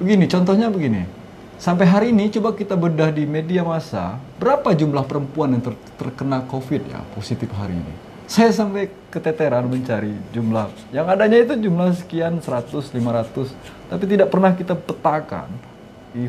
Begini, 0.01 0.25
contohnya 0.25 0.73
begini 0.73 1.22
Sampai 1.63 1.87
hari 1.87 2.11
ini 2.11 2.27
coba 2.27 2.51
kita 2.51 2.75
bedah 2.75 3.07
di 3.07 3.23
media 3.23 3.63
massa, 3.63 4.19
berapa 4.35 4.75
jumlah 4.75 5.07
perempuan 5.07 5.55
yang 5.55 5.63
ter 5.63 5.79
terkena 5.95 6.43
COVID 6.43 6.91
ya 6.91 6.99
positif 7.15 7.47
hari 7.55 7.79
ini? 7.79 7.93
Saya 8.27 8.51
sampai 8.51 8.91
keteteran 9.07 9.71
mencari 9.71 10.11
jumlah. 10.35 10.67
Yang 10.91 11.07
adanya 11.07 11.39
itu 11.39 11.55
jumlah 11.63 11.95
sekian 11.95 12.43
100, 12.43 12.67
500, 12.67 13.55
tapi 13.87 14.03
tidak 14.11 14.27
pernah 14.27 14.51
kita 14.51 14.75
petakan. 14.75 15.47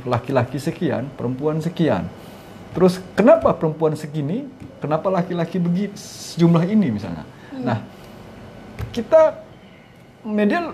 Laki-laki 0.06 0.62
sekian, 0.62 1.10
perempuan 1.18 1.58
sekian. 1.58 2.06
Terus 2.70 3.02
kenapa 3.18 3.58
perempuan 3.58 3.98
segini, 3.98 4.46
kenapa 4.78 5.10
laki-laki 5.10 5.58
begitu 5.58 5.98
sejumlah 5.98 6.62
ini 6.62 6.94
misalnya? 6.94 7.26
Hmm. 7.50 7.74
Nah, 7.74 7.78
kita 8.94 9.42
media 10.22 10.70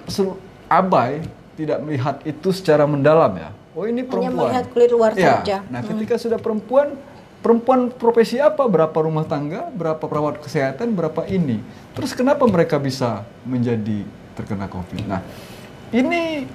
abai 0.68 1.24
tidak 1.56 1.80
melihat 1.80 2.20
itu 2.28 2.52
secara 2.52 2.84
mendalam 2.84 3.32
ya 3.40 3.56
oh 3.76 3.84
ini 3.86 4.02
perempuan. 4.02 4.34
Hanya 4.34 4.44
melihat 4.46 4.66
kulit 4.74 4.90
luar 4.90 5.12
ya. 5.14 5.40
saja. 5.40 5.56
Nah, 5.68 5.80
hmm. 5.82 5.88
ketika 5.94 6.14
sudah 6.18 6.38
perempuan, 6.38 6.98
perempuan 7.44 7.90
profesi 7.94 8.40
apa? 8.42 8.66
Berapa 8.66 8.98
rumah 9.02 9.24
tangga? 9.26 9.70
Berapa 9.70 10.02
perawat 10.04 10.42
kesehatan? 10.42 10.92
Berapa 10.94 11.26
ini? 11.30 11.62
Terus 11.94 12.14
kenapa 12.14 12.46
mereka 12.46 12.78
bisa 12.78 13.26
menjadi 13.42 14.06
terkena 14.34 14.66
COVID? 14.66 15.04
Nah, 15.06 15.22
ini 15.90 16.46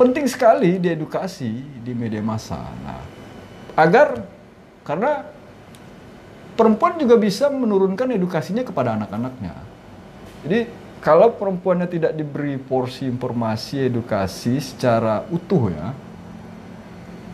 penting 0.00 0.24
sekali 0.26 0.80
diedukasi 0.80 1.50
di 1.84 1.92
media 1.92 2.24
massa. 2.24 2.58
Nah, 2.58 3.00
agar 3.76 4.24
karena 4.82 5.28
perempuan 6.56 6.96
juga 7.00 7.16
bisa 7.16 7.48
menurunkan 7.48 8.12
edukasinya 8.12 8.64
kepada 8.64 8.96
anak-anaknya. 8.96 9.54
Jadi 10.44 10.60
kalau 11.00 11.32
perempuannya 11.32 11.88
tidak 11.88 12.12
diberi 12.12 12.60
porsi 12.60 13.08
informasi 13.08 13.88
edukasi 13.88 14.60
secara 14.60 15.24
utuh 15.32 15.72
ya, 15.72 15.96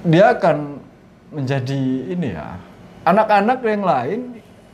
dia 0.06 0.24
akan 0.38 0.78
menjadi 1.34 1.82
ini 2.14 2.28
ya 2.32 2.56
anak-anak 3.02 3.58
yang 3.66 3.82
lain 3.82 4.20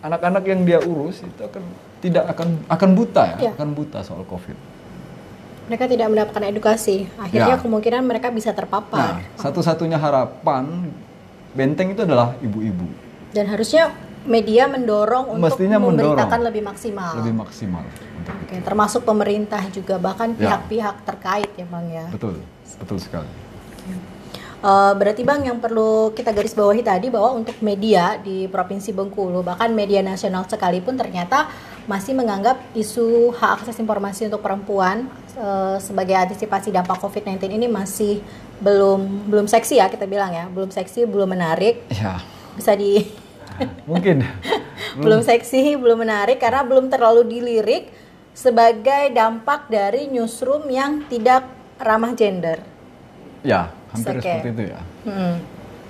anak-anak 0.05 0.45
yang 0.45 0.61
dia 0.68 0.79
urus 0.85 1.25
itu 1.25 1.40
akan 1.40 1.62
tidak 2.03 2.25
akan 2.35 2.49
akan 2.68 2.90
buta 2.92 3.25
ya, 3.38 3.38
ya. 3.49 3.53
akan 3.57 3.68
buta 3.73 4.05
soal 4.05 4.27
covid 4.29 4.55
mereka 5.71 5.88
tidak 5.88 6.07
mendapatkan 6.12 6.45
edukasi 6.53 7.09
akhirnya 7.16 7.57
ya. 7.57 7.62
kemungkinan 7.62 8.03
mereka 8.05 8.29
bisa 8.29 8.53
terpapar 8.53 9.23
nah, 9.23 9.40
satu-satunya 9.40 9.97
harapan 9.97 10.90
benteng 11.57 11.97
itu 11.97 12.03
adalah 12.05 12.37
ibu-ibu 12.45 12.88
dan 13.33 13.49
harusnya 13.49 13.95
media 14.23 14.71
mendorong 14.71 15.35
untuk 15.35 15.51
Mestinya 15.51 15.83
memberitakan 15.83 16.29
mendorong, 16.29 16.47
lebih 16.53 16.62
maksimal 16.62 17.12
lebih 17.18 17.35
maksimal 17.35 17.85
Oke, 18.23 18.55
termasuk 18.62 19.03
pemerintah 19.03 19.66
juga 19.75 19.99
bahkan 19.99 20.31
ya. 20.38 20.47
pihak-pihak 20.47 20.97
ya. 21.03 21.05
terkait 21.07 21.51
ya 21.59 21.66
bang 21.66 21.87
ya 21.90 22.07
betul 22.11 22.38
betul 22.79 22.99
sekali 23.03 23.31
ya. 23.87 23.97
Uh, 24.62 24.94
berarti 24.94 25.27
Bang 25.27 25.42
yang 25.42 25.59
perlu 25.59 26.14
kita 26.14 26.31
garis 26.31 26.55
bawahi 26.55 26.87
tadi 26.87 27.11
bahwa 27.11 27.35
untuk 27.42 27.59
media 27.66 28.14
di 28.22 28.46
Provinsi 28.46 28.94
Bengkulu 28.94 29.42
bahkan 29.42 29.75
media 29.75 30.07
nasional 30.07 30.46
sekalipun 30.46 30.94
ternyata 30.94 31.51
masih 31.90 32.14
menganggap 32.14 32.62
isu 32.70 33.35
hak 33.35 33.59
akses 33.59 33.83
informasi 33.83 34.31
untuk 34.31 34.38
perempuan 34.38 35.11
uh, 35.35 35.83
sebagai 35.83 36.14
antisipasi 36.14 36.70
dampak 36.70 36.94
COVID-19 37.03 37.42
ini 37.59 37.66
masih 37.66 38.22
belum 38.62 39.27
belum 39.27 39.51
seksi 39.51 39.83
ya 39.83 39.90
kita 39.90 40.07
bilang 40.07 40.31
ya, 40.31 40.46
belum 40.46 40.70
seksi, 40.70 41.11
belum 41.11 41.35
menarik. 41.35 41.83
Ya. 41.90 42.22
Bisa 42.55 42.79
di 42.79 43.03
mungkin 43.90 44.22
belum. 44.22 45.03
belum 45.03 45.20
seksi, 45.27 45.75
belum 45.75 46.07
menarik 46.07 46.38
karena 46.38 46.62
belum 46.62 46.87
terlalu 46.87 47.27
dilirik 47.27 47.90
sebagai 48.31 49.11
dampak 49.11 49.66
dari 49.66 50.07
newsroom 50.07 50.70
yang 50.70 51.03
tidak 51.11 51.51
ramah 51.83 52.14
gender. 52.14 52.62
Ya, 53.42 53.75
hampir 53.92 54.18
okay. 54.18 54.24
seperti 54.24 54.48
itu 54.52 54.62
ya. 54.72 54.81
Hmm. 55.07 55.37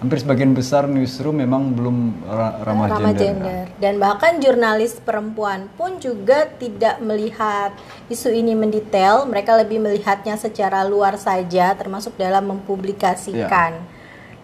Hampir 0.02 0.18
sebagian 0.18 0.50
besar 0.50 0.90
newsroom 0.90 1.38
memang 1.38 1.78
belum 1.78 2.26
ramah, 2.26 2.90
ramah 2.90 3.14
gender. 3.14 3.22
gender. 3.22 3.64
Dan 3.78 4.02
bahkan 4.02 4.42
jurnalis 4.42 4.98
perempuan 4.98 5.70
pun 5.78 6.02
juga 6.02 6.50
tidak 6.58 6.98
melihat 6.98 7.70
isu 8.10 8.34
ini 8.34 8.58
mendetail, 8.58 9.30
mereka 9.30 9.54
lebih 9.54 9.78
melihatnya 9.78 10.34
secara 10.34 10.82
luar 10.82 11.14
saja, 11.22 11.70
termasuk 11.78 12.18
dalam 12.18 12.50
mempublikasikan. 12.50 13.78
Ya. 13.78 13.86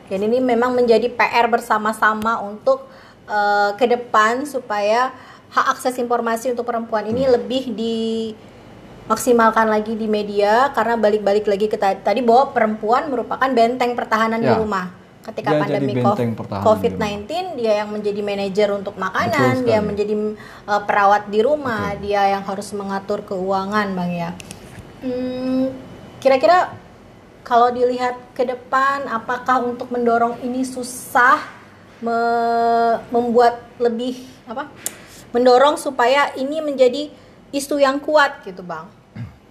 Dan 0.07 0.31
ini 0.31 0.39
memang 0.39 0.79
menjadi 0.79 1.11
PR 1.11 1.51
bersama-sama 1.51 2.39
untuk 2.39 2.87
uh, 3.27 3.75
ke 3.75 3.91
depan 3.91 4.47
supaya 4.47 5.11
hak 5.51 5.67
akses 5.75 5.97
informasi 5.99 6.53
untuk 6.53 6.71
perempuan 6.71 7.09
ini 7.09 7.25
hmm. 7.25 7.33
lebih 7.35 7.63
di 7.73 7.99
maksimalkan 9.09 9.73
lagi 9.73 9.97
di 9.97 10.05
media 10.05 10.69
karena 10.77 11.01
balik-balik 11.01 11.49
lagi 11.49 11.67
ke 11.67 11.81
tadi, 11.81 12.05
tadi 12.05 12.21
bahwa 12.21 12.53
perempuan 12.53 13.09
merupakan 13.09 13.49
benteng 13.49 13.97
pertahanan 13.97 14.45
ya. 14.45 14.53
di 14.53 14.55
rumah 14.61 14.87
ketika 15.29 15.53
dia 15.53 15.61
pandemi 15.61 15.93
COVID-19 16.49 17.29
dia 17.61 17.85
yang 17.85 17.93
menjadi 17.93 18.21
manajer 18.25 18.69
untuk 18.73 18.97
makanan, 18.97 19.61
dia 19.61 19.81
menjadi 19.85 20.15
uh, 20.65 20.83
perawat 20.89 21.29
di 21.29 21.45
rumah, 21.45 21.93
Betul. 21.93 22.01
dia 22.09 22.33
yang 22.33 22.45
harus 22.49 22.69
mengatur 22.73 23.21
keuangan, 23.29 23.93
Bang 23.93 24.09
ya. 24.09 24.31
Hmm, 25.05 25.69
kira-kira 26.17 26.73
kalau 27.45 27.69
dilihat 27.69 28.17
ke 28.33 28.45
depan 28.45 29.05
apakah 29.09 29.69
untuk 29.69 29.93
mendorong 29.93 30.41
ini 30.41 30.65
susah 30.65 31.45
me 32.01 32.19
membuat 33.13 33.69
lebih 33.77 34.25
apa? 34.49 34.73
Mendorong 35.37 35.77
supaya 35.77 36.33
ini 36.41 36.65
menjadi 36.65 37.13
isu 37.53 37.85
yang 37.85 38.01
kuat 38.01 38.49
gitu, 38.49 38.65
Bang 38.65 38.98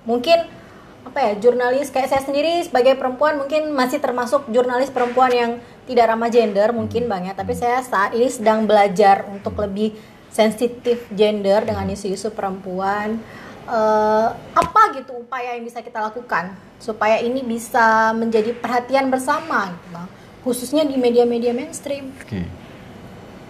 mungkin 0.07 0.47
apa 1.07 1.19
ya 1.23 1.33
jurnalis 1.39 1.91
kayak 1.91 2.11
saya 2.11 2.23
sendiri 2.23 2.63
sebagai 2.67 2.99
perempuan 2.99 3.39
mungkin 3.39 3.71
masih 3.71 4.03
termasuk 4.03 4.47
jurnalis 4.51 4.91
perempuan 4.91 5.31
yang 5.31 5.51
tidak 5.87 6.11
ramah 6.11 6.27
gender 6.27 6.71
mungkin 6.75 7.07
bang 7.07 7.31
ya. 7.31 7.33
Tapi 7.35 7.53
saya 7.55 7.79
saat 7.83 8.15
ini 8.15 8.27
sedang 8.27 8.67
belajar 8.67 9.27
untuk 9.27 9.55
lebih 9.59 9.95
sensitif 10.31 11.07
gender 11.15 11.63
dengan 11.63 11.87
isu-isu 11.87 12.31
perempuan. 12.31 13.19
Uh, 13.67 14.31
apa 14.55 14.95
gitu 14.95 15.27
upaya 15.27 15.59
yang 15.59 15.67
bisa 15.67 15.83
kita 15.83 15.99
lakukan 15.99 16.55
supaya 16.79 17.19
ini 17.19 17.43
bisa 17.43 18.15
menjadi 18.15 18.55
perhatian 18.55 19.11
bersama 19.11 19.75
gitu 19.75 19.87
bang? 19.91 20.07
Khususnya 20.47 20.83
di 20.87 20.95
media-media 20.95 21.51
mainstream. 21.51 22.15
Oke, 22.23 22.47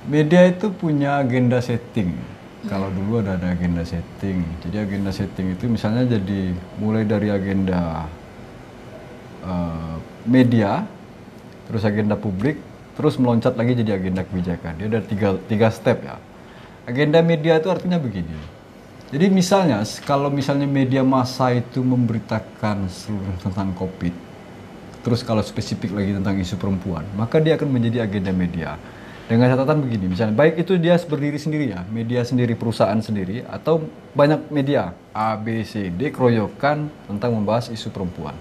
media 0.10 0.50
itu 0.50 0.74
punya 0.74 1.22
agenda 1.22 1.62
setting 1.62 2.37
kalau 2.65 2.89
dulu 2.89 3.22
ada, 3.22 3.38
ada 3.38 3.54
agenda 3.54 3.86
setting. 3.86 4.41
Jadi 4.65 4.76
agenda 4.82 5.13
setting 5.13 5.54
itu 5.54 5.70
misalnya 5.70 6.17
jadi 6.17 6.58
mulai 6.82 7.06
dari 7.06 7.30
agenda 7.30 8.10
uh, 9.46 9.96
media, 10.26 10.82
terus 11.70 11.86
agenda 11.86 12.17
publik, 12.17 12.58
terus 12.98 13.22
meloncat 13.22 13.54
lagi 13.54 13.78
jadi 13.78 14.02
agenda 14.02 14.26
kebijakan. 14.26 14.74
Dia 14.82 14.88
ada 14.89 15.02
tiga, 15.06 15.38
tiga 15.46 15.70
step 15.70 16.02
ya. 16.02 16.17
Agenda 16.89 17.22
media 17.22 17.62
itu 17.62 17.70
artinya 17.70 18.02
begini. 18.02 18.58
Jadi 19.08 19.32
misalnya 19.32 19.86
kalau 20.04 20.28
misalnya 20.28 20.67
media 20.67 21.06
massa 21.06 21.54
itu 21.56 21.80
memberitakan 21.80 22.91
seluruh 22.91 23.38
tentang 23.39 23.72
COVID, 23.72 24.12
terus 25.06 25.24
kalau 25.24 25.39
spesifik 25.39 25.96
lagi 25.96 26.12
tentang 26.12 26.36
isu 26.36 26.60
perempuan, 26.60 27.08
maka 27.15 27.39
dia 27.39 27.56
akan 27.56 27.72
menjadi 27.72 28.04
agenda 28.04 28.36
media. 28.36 28.76
Dengan 29.28 29.52
catatan 29.52 29.84
begini, 29.84 30.16
misalnya 30.16 30.40
baik 30.40 30.56
itu 30.63 30.80
dia 30.80 30.96
berdiri 31.04 31.36
sendiri 31.36 31.76
ya, 31.76 31.84
media 31.92 32.24
sendiri, 32.24 32.56
perusahaan 32.56 32.96
sendiri, 33.04 33.44
atau 33.44 33.84
banyak 34.16 34.48
media 34.48 34.96
A, 35.12 35.36
B, 35.36 35.68
C, 35.68 35.92
D 35.92 36.16
keroyokan 36.16 36.88
tentang 37.12 37.36
membahas 37.36 37.68
isu 37.68 37.92
perempuan. 37.92 38.32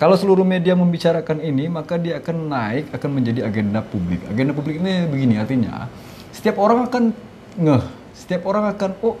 Kalau 0.00 0.16
seluruh 0.16 0.48
media 0.48 0.72
membicarakan 0.72 1.44
ini, 1.44 1.68
maka 1.68 2.00
dia 2.00 2.24
akan 2.24 2.48
naik, 2.48 2.88
akan 2.96 3.10
menjadi 3.20 3.44
agenda 3.44 3.84
publik. 3.84 4.24
Agenda 4.24 4.56
publik 4.56 4.80
ini 4.80 5.04
begini 5.12 5.36
artinya, 5.36 5.92
setiap 6.32 6.56
orang 6.56 6.88
akan 6.88 7.12
ngeh, 7.60 7.84
setiap 8.16 8.48
orang 8.48 8.72
akan, 8.72 8.96
oh 9.04 9.20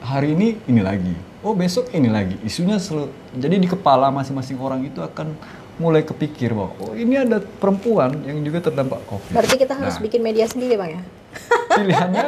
hari 0.00 0.32
ini 0.32 0.56
ini 0.64 0.80
lagi, 0.80 1.12
oh 1.44 1.52
besok 1.52 1.92
ini 1.92 2.08
lagi. 2.08 2.40
Isunya 2.40 2.80
selalu, 2.80 3.12
jadi 3.36 3.60
di 3.60 3.68
kepala 3.68 4.08
masing-masing 4.08 4.56
orang 4.56 4.88
itu 4.88 5.04
akan 5.04 5.36
mulai 5.80 6.04
kepikir 6.04 6.52
bahwa 6.52 6.76
oh 6.76 6.92
ini 6.92 7.16
ada 7.16 7.40
perempuan 7.40 8.12
yang 8.28 8.44
juga 8.44 8.68
terdampak 8.68 9.00
COVID. 9.08 9.32
Berarti 9.32 9.56
kita 9.56 9.74
harus 9.80 9.96
Nah, 9.96 10.04
bikin 10.04 10.20
media 10.20 10.44
sendiri 10.44 10.76
bang 10.76 11.00
ya? 11.00 11.02
pilihannya 11.78 12.26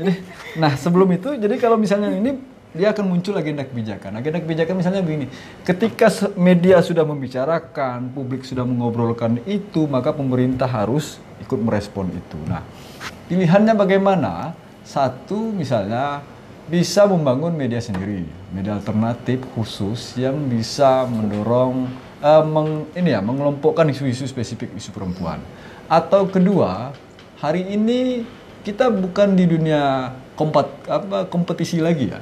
jadi 0.00 0.12
nah 0.58 0.72
sebelum 0.74 1.08
itu 1.12 1.36
jadi 1.36 1.54
kalau 1.60 1.76
misalnya 1.76 2.12
ini 2.12 2.40
dia 2.70 2.94
akan 2.94 3.04
muncul 3.10 3.34
agenda 3.34 3.66
kebijakan 3.66 4.14
agenda 4.22 4.38
kebijakan 4.38 4.74
misalnya 4.78 5.02
begini 5.02 5.26
ketika 5.66 6.06
media 6.38 6.78
sudah 6.78 7.02
membicarakan 7.02 8.14
publik 8.14 8.46
sudah 8.46 8.62
mengobrolkan 8.62 9.42
itu 9.44 9.90
maka 9.90 10.14
pemerintah 10.14 10.70
harus 10.70 11.18
ikut 11.42 11.58
merespon 11.58 12.08
itu 12.14 12.38
nah 12.46 12.62
pilihannya 13.26 13.74
bagaimana 13.74 14.54
satu 14.86 15.50
misalnya 15.50 16.22
bisa 16.70 17.02
membangun 17.10 17.50
media 17.50 17.82
sendiri 17.82 18.22
media 18.54 18.78
alternatif 18.78 19.42
khusus 19.58 20.14
yang 20.14 20.38
bisa 20.46 21.06
mendorong 21.10 21.90
eh, 22.20 22.44
meng- 22.44 22.88
ini 22.94 23.10
ya 23.16 23.20
mengelompokkan 23.24 23.88
isu-isu 23.90 24.28
spesifik 24.28 24.72
isu 24.76 24.92
perempuan 24.92 25.40
atau 25.90 26.28
kedua 26.28 26.94
hari 27.40 27.66
ini 27.66 28.22
kita 28.60 28.92
bukan 28.92 29.34
di 29.34 29.48
dunia 29.48 30.12
kompat 30.36 30.68
apa 30.88 31.24
kompetisi 31.28 31.80
lagi 31.80 32.12
ya. 32.12 32.20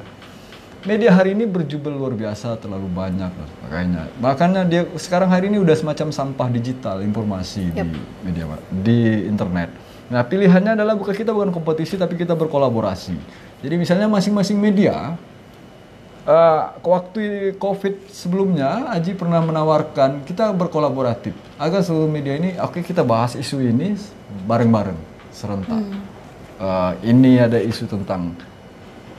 Media 0.87 1.11
hari 1.11 1.35
ini 1.35 1.43
berjubel 1.43 1.91
luar 1.91 2.15
biasa 2.15 2.55
terlalu 2.63 2.87
banyak 2.87 3.35
lah, 3.35 3.51
makanya 3.67 4.03
makanya 4.23 4.63
dia 4.63 4.83
sekarang 4.95 5.27
hari 5.27 5.51
ini 5.51 5.59
udah 5.59 5.75
semacam 5.75 6.15
sampah 6.15 6.47
digital 6.55 7.03
informasi 7.03 7.75
Yap. 7.75 7.83
di 7.83 7.99
media 8.23 8.45
di 8.71 8.99
internet. 9.27 9.75
Nah 10.07 10.23
pilihannya 10.23 10.79
adalah 10.79 10.95
bukan 10.95 11.19
kita 11.19 11.35
bukan 11.35 11.51
kompetisi 11.51 11.99
tapi 11.99 12.15
kita 12.15 12.39
berkolaborasi. 12.39 13.19
Jadi 13.59 13.75
misalnya 13.75 14.07
masing-masing 14.07 14.55
media 14.55 15.19
Eh, 16.29 16.63
waktu 16.85 17.57
COVID 17.57 18.13
sebelumnya, 18.13 18.93
Aji 18.93 19.17
pernah 19.17 19.41
menawarkan 19.41 20.29
kita 20.29 20.53
berkolaboratif 20.53 21.33
agar 21.57 21.81
seluruh 21.81 22.05
media 22.05 22.37
ini, 22.37 22.53
oke 22.61 22.85
kita 22.85 23.01
bahas 23.01 23.33
isu 23.33 23.65
ini 23.65 23.97
bareng-bareng 24.45 25.01
serentak. 25.33 25.81
Eh, 26.61 26.93
ini 27.09 27.41
ada 27.41 27.57
isu 27.57 27.89
tentang 27.89 28.37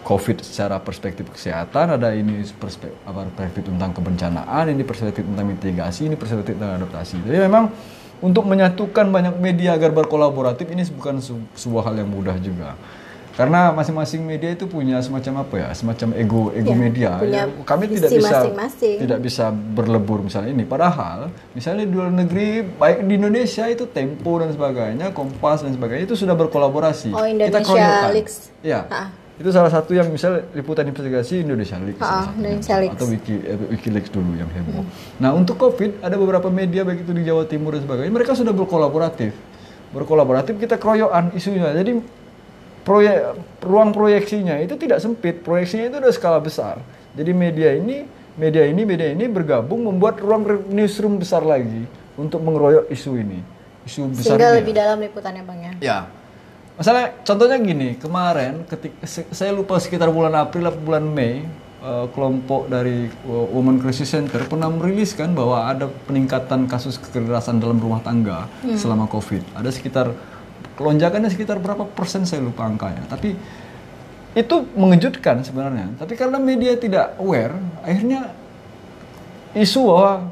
COVID 0.06 0.46
secara 0.46 0.78
perspektif 0.78 1.26
kesehatan, 1.34 1.98
ada 1.98 2.14
ini 2.14 2.46
perspektif, 2.46 3.02
apa, 3.02 3.26
perspektif 3.34 3.74
tentang 3.74 3.90
kebencanaan, 3.90 4.70
ini 4.70 4.86
perspektif 4.86 5.26
tentang 5.26 5.50
mitigasi, 5.50 6.06
ini 6.06 6.14
perspektif 6.14 6.62
tentang 6.62 6.78
adaptasi. 6.78 7.26
Jadi 7.26 7.42
memang 7.42 7.74
untuk 8.22 8.46
menyatukan 8.46 9.10
banyak 9.10 9.34
media 9.42 9.74
agar 9.74 9.90
berkolaboratif 9.98 10.70
ini 10.70 10.86
bukan 10.94 11.18
sebuah 11.58 11.90
hal 11.90 12.06
yang 12.06 12.10
mudah 12.14 12.38
juga. 12.38 12.78
Karena 13.40 13.72
masing-masing 13.72 14.20
media 14.28 14.52
itu 14.52 14.68
punya 14.68 15.00
semacam 15.00 15.48
apa 15.48 15.56
ya, 15.64 15.70
semacam 15.72 16.12
ego 16.20 16.52
ego 16.52 16.76
Ya, 16.76 16.76
media. 16.76 17.12
punya 17.24 17.48
Ya, 17.48 17.64
kami 17.64 17.88
tidak 17.88 18.12
bisa 18.12 18.36
masing-masing. 18.36 18.98
tidak 19.00 19.20
bisa 19.24 19.46
berlebur 19.56 20.20
misalnya 20.28 20.52
ini. 20.52 20.68
Padahal 20.68 21.32
misalnya 21.56 21.88
di 21.88 21.94
luar 21.96 22.12
negeri, 22.12 22.68
baik 22.68 23.08
di 23.08 23.16
Indonesia 23.16 23.64
itu 23.72 23.88
Tempo 23.88 24.44
dan 24.44 24.52
sebagainya, 24.52 25.16
Kompas 25.16 25.64
dan 25.64 25.72
sebagainya 25.72 26.04
itu 26.12 26.20
sudah 26.20 26.36
berkolaborasi. 26.36 27.16
Oh, 27.16 27.24
Indonesia 27.24 27.64
keroyokan. 27.64 28.12
Leaks. 28.12 28.36
Iya. 28.60 28.84
Ah. 28.92 29.08
Itu 29.40 29.56
salah 29.56 29.72
satu 29.72 29.96
yang 29.96 30.12
misalnya 30.12 30.44
liputan 30.52 30.84
investigasi 30.84 31.48
Indonesia 31.48 31.80
Leaks. 31.80 32.04
Ah, 32.04 32.04
salah 32.04 32.20
satunya. 32.28 32.44
Indonesia 32.44 32.76
Leaks. 32.76 32.96
Atau 33.00 33.08
Wiki, 33.08 33.36
eh, 33.40 33.56
Wikileaks 33.72 34.12
dulu 34.12 34.36
yang 34.36 34.52
heboh. 34.52 34.84
Nah 35.24 35.32
untuk 35.32 35.56
COVID 35.56 36.04
ada 36.04 36.20
beberapa 36.20 36.52
media 36.52 36.84
baik 36.84 37.08
itu 37.08 37.16
di 37.16 37.24
Jawa 37.24 37.48
Timur 37.48 37.72
dan 37.72 37.88
sebagainya 37.88 38.12
mereka 38.12 38.36
sudah 38.36 38.52
berkolaboratif. 38.52 39.32
Berkolaboratif 39.96 40.60
kita 40.60 40.76
keroyokan 40.76 41.32
isunya. 41.32 41.72
Jadi 41.72 42.04
proyek 42.84 43.38
ruang 43.64 43.92
proyeksinya 43.92 44.60
itu 44.64 44.76
tidak 44.80 45.04
sempit, 45.04 45.44
proyeksinya 45.44 45.92
itu 45.92 45.98
udah 46.00 46.14
skala 46.14 46.40
besar. 46.40 46.80
Jadi 47.14 47.32
media 47.36 47.76
ini, 47.76 48.06
media 48.40 48.64
ini, 48.66 48.82
media 48.88 49.10
ini 49.12 49.26
bergabung 49.28 49.84
membuat 49.84 50.22
ruang 50.24 50.46
newsroom 50.72 51.20
besar 51.20 51.44
lagi 51.44 51.86
untuk 52.16 52.40
mengeroyok 52.44 52.92
isu 52.92 53.12
ini, 53.20 53.40
isu 53.84 54.12
besar 54.16 54.36
Sehingga 54.36 54.50
lebih 54.56 54.74
dalam 54.76 54.98
liputannya 55.00 55.44
bang 55.44 55.60
ya? 55.60 55.74
Ya. 55.80 56.00
Masalah 56.80 57.12
contohnya 57.28 57.60
gini, 57.60 58.00
kemarin 58.00 58.64
ketika 58.64 59.04
saya 59.36 59.52
lupa 59.52 59.76
sekitar 59.84 60.08
bulan 60.16 60.32
April 60.32 60.72
atau 60.72 60.80
bulan 60.80 61.04
Mei, 61.04 61.44
eh, 61.84 62.06
kelompok 62.16 62.72
dari 62.72 63.12
eh, 63.12 63.46
Women 63.52 63.84
Crisis 63.84 64.16
Center 64.16 64.48
pernah 64.48 64.72
meriliskan 64.72 65.36
bahwa 65.36 65.68
ada 65.68 65.92
peningkatan 66.08 66.72
kasus 66.72 66.96
kekerasan 66.96 67.60
dalam 67.60 67.84
rumah 67.84 68.00
tangga 68.00 68.48
selama 68.80 69.12
Covid. 69.12 69.44
Ada 69.60 69.76
sekitar 69.76 70.16
lonjakannya 70.80 71.30
sekitar 71.30 71.60
berapa 71.60 71.84
persen 71.92 72.24
saya 72.24 72.40
lupa 72.40 72.66
angkanya. 72.66 73.04
Tapi 73.12 73.36
itu 74.34 74.56
mengejutkan 74.74 75.44
sebenarnya. 75.44 75.92
Tapi 76.00 76.14
karena 76.16 76.40
media 76.40 76.80
tidak 76.80 77.20
aware, 77.20 77.56
akhirnya 77.84 78.32
isu 79.54 79.92
bahwa 79.92 80.32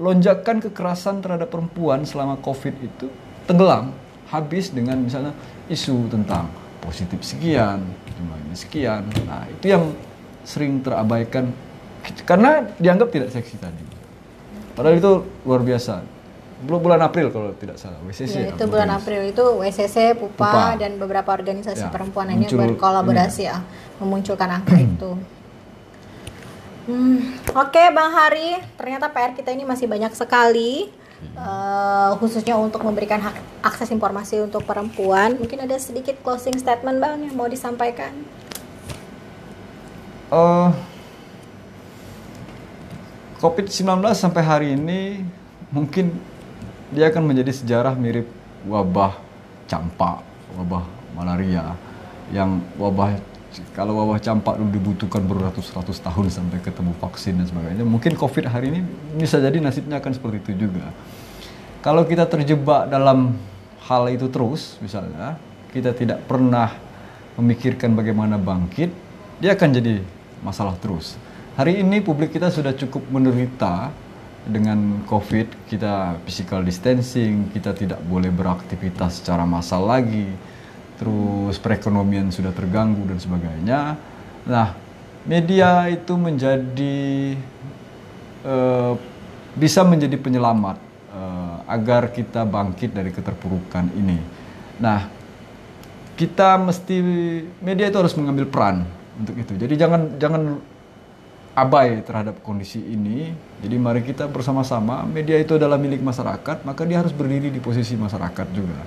lonjakan 0.00 0.64
kekerasan 0.64 1.20
terhadap 1.20 1.52
perempuan 1.52 2.02
selama 2.08 2.40
COVID 2.40 2.74
itu 2.80 3.06
tenggelam 3.44 3.92
habis 4.32 4.72
dengan 4.72 4.96
misalnya 4.96 5.36
isu 5.68 6.08
tentang 6.08 6.48
positif 6.80 7.20
sekian, 7.22 7.84
jumlahnya 8.16 8.56
sekian. 8.56 9.04
Nah, 9.28 9.44
itu 9.50 9.70
yang 9.70 9.92
sering 10.42 10.82
terabaikan 10.82 11.52
karena 12.26 12.66
dianggap 12.80 13.14
tidak 13.14 13.30
seksi 13.30 13.60
tadi. 13.60 13.84
Padahal 14.74 14.98
itu 14.98 15.12
luar 15.46 15.62
biasa. 15.62 16.02
Bulan 16.62 16.80
bulan 16.82 17.00
April 17.02 17.26
kalau 17.34 17.50
tidak 17.58 17.74
salah, 17.74 17.98
WCC. 18.06 18.34
Ya, 18.38 18.48
itu 18.54 18.64
bulan. 18.70 18.94
April 18.94 19.34
itu 19.34 19.42
WCC, 19.42 20.14
PUPA, 20.14 20.38
PUPA. 20.38 20.78
dan 20.78 20.94
beberapa 20.94 21.34
organisasi 21.34 21.86
Ya, 21.86 21.90
perempuan 21.90 22.30
muncul 22.30 22.54
berkolaborasi 22.54 23.42
ya 23.50 23.66
memunculkan 23.98 24.62
angka 24.62 24.78
itu. 24.78 25.10
Hmm, 26.82 27.38
Oke 27.54 27.82
Bang 27.94 28.10
Hari, 28.10 28.58
ternyata 28.74 29.06
PR 29.06 29.38
kita 29.38 29.54
ini 29.54 29.62
masih 29.62 29.86
banyak 29.86 30.10
sekali, 30.18 30.90
eh, 31.22 32.10
khususnya 32.18 32.58
untuk 32.58 32.82
memberikan 32.82 33.22
hak 33.22 33.38
akses 33.62 33.94
informasi 33.94 34.42
untuk 34.42 34.66
perempuan. 34.66 35.38
Mungkin 35.38 35.62
ada 35.62 35.78
sedikit 35.78 36.18
closing 36.26 36.58
statement 36.58 36.98
Bang 36.98 37.22
yang 37.22 37.38
mau 37.38 37.46
disampaikan. 37.46 38.10
Eh, 40.32 40.70
COVID-19 43.38 44.14
sampai 44.14 44.42
hari 44.42 44.68
ini 44.74 45.22
mungkin 45.70 46.14
dia 46.92 47.08
akan 47.08 47.24
menjadi 47.24 47.52
sejarah 47.56 47.96
mirip 47.96 48.28
wabah 48.68 49.16
campak, 49.66 50.20
wabah 50.54 50.84
malaria 51.16 51.72
yang 52.30 52.60
wabah 52.76 53.16
kalau 53.76 54.00
wabah 54.00 54.16
campak 54.16 54.56
dulu 54.56 54.72
dibutuhkan 54.72 55.20
beratus-ratus 55.28 56.00
tahun 56.00 56.32
sampai 56.32 56.64
ketemu 56.64 56.96
vaksin 56.96 57.36
dan 57.36 57.44
sebagainya. 57.44 57.84
Mungkin 57.84 58.16
COVID 58.16 58.48
hari 58.48 58.72
ini 58.72 58.80
bisa 59.20 59.36
jadi 59.36 59.60
nasibnya 59.60 60.00
akan 60.00 60.12
seperti 60.16 60.40
itu 60.40 60.68
juga. 60.68 60.88
Kalau 61.84 62.08
kita 62.08 62.24
terjebak 62.24 62.88
dalam 62.88 63.36
hal 63.84 64.08
itu 64.08 64.30
terus, 64.32 64.80
misalnya 64.80 65.36
kita 65.74 65.92
tidak 65.92 66.24
pernah 66.24 66.72
memikirkan 67.36 67.92
bagaimana 67.92 68.40
bangkit, 68.40 68.88
dia 69.36 69.52
akan 69.52 69.68
jadi 69.68 70.00
masalah 70.40 70.78
terus. 70.80 71.20
Hari 71.52 71.84
ini 71.84 72.00
publik 72.00 72.32
kita 72.32 72.48
sudah 72.48 72.72
cukup 72.72 73.04
menderita 73.12 73.92
dengan 74.42 75.06
COVID, 75.06 75.70
kita 75.70 76.18
physical 76.26 76.66
distancing, 76.66 77.50
kita 77.54 77.70
tidak 77.74 78.02
boleh 78.02 78.28
beraktivitas 78.34 79.22
secara 79.22 79.46
massal 79.46 79.86
lagi, 79.86 80.26
terus 80.98 81.62
perekonomian 81.62 82.34
sudah 82.34 82.50
terganggu 82.50 83.06
dan 83.06 83.18
sebagainya. 83.22 83.80
Nah, 84.42 84.74
media 85.22 85.86
itu 85.86 86.18
menjadi 86.18 87.38
eh, 88.42 88.92
bisa 89.54 89.86
menjadi 89.86 90.18
penyelamat 90.18 90.76
eh, 91.14 91.56
agar 91.70 92.10
kita 92.10 92.42
bangkit 92.42 92.90
dari 92.90 93.14
keterpurukan 93.14 93.94
ini. 93.94 94.18
Nah, 94.82 95.06
kita 96.18 96.58
mesti 96.58 96.96
media 97.62 97.86
itu 97.86 97.98
harus 97.98 98.14
mengambil 98.18 98.50
peran 98.50 98.82
untuk 99.22 99.38
itu. 99.38 99.54
Jadi 99.54 99.74
jangan 99.78 100.18
jangan 100.18 100.42
abai 101.52 102.00
terhadap 102.00 102.40
kondisi 102.40 102.80
ini. 102.80 103.32
Jadi 103.60 103.76
mari 103.76 104.00
kita 104.02 104.26
bersama-sama, 104.26 105.04
media 105.04 105.36
itu 105.38 105.56
adalah 105.56 105.76
milik 105.76 106.00
masyarakat, 106.00 106.64
maka 106.64 106.82
dia 106.88 106.98
harus 107.00 107.12
berdiri 107.12 107.52
di 107.52 107.60
posisi 107.60 107.94
masyarakat 107.94 108.46
juga. 108.50 108.82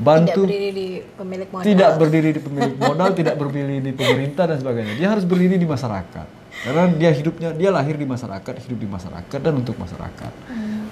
Bantu 0.00 0.48
tidak 0.48 0.48
berdiri 0.48 0.70
di 0.72 0.88
pemilik 1.12 1.48
modal. 1.52 1.64
tidak 1.66 1.90
berdiri 2.00 2.30
di 2.32 2.40
pemilik 2.40 2.76
modal, 2.80 3.08
tidak 3.12 3.34
berdiri 3.36 3.76
di 3.84 3.92
pemerintah 3.92 4.44
dan 4.48 4.56
sebagainya. 4.56 4.94
Dia 4.96 5.08
harus 5.12 5.24
berdiri 5.28 5.60
di 5.60 5.68
masyarakat. 5.68 6.26
Karena 6.50 6.82
dia 6.94 7.10
hidupnya, 7.12 7.50
dia 7.52 7.68
lahir 7.68 8.00
di 8.00 8.06
masyarakat, 8.08 8.52
hidup 8.64 8.78
di 8.80 8.88
masyarakat 8.88 9.38
dan 9.42 9.54
untuk 9.60 9.76
masyarakat. 9.76 10.32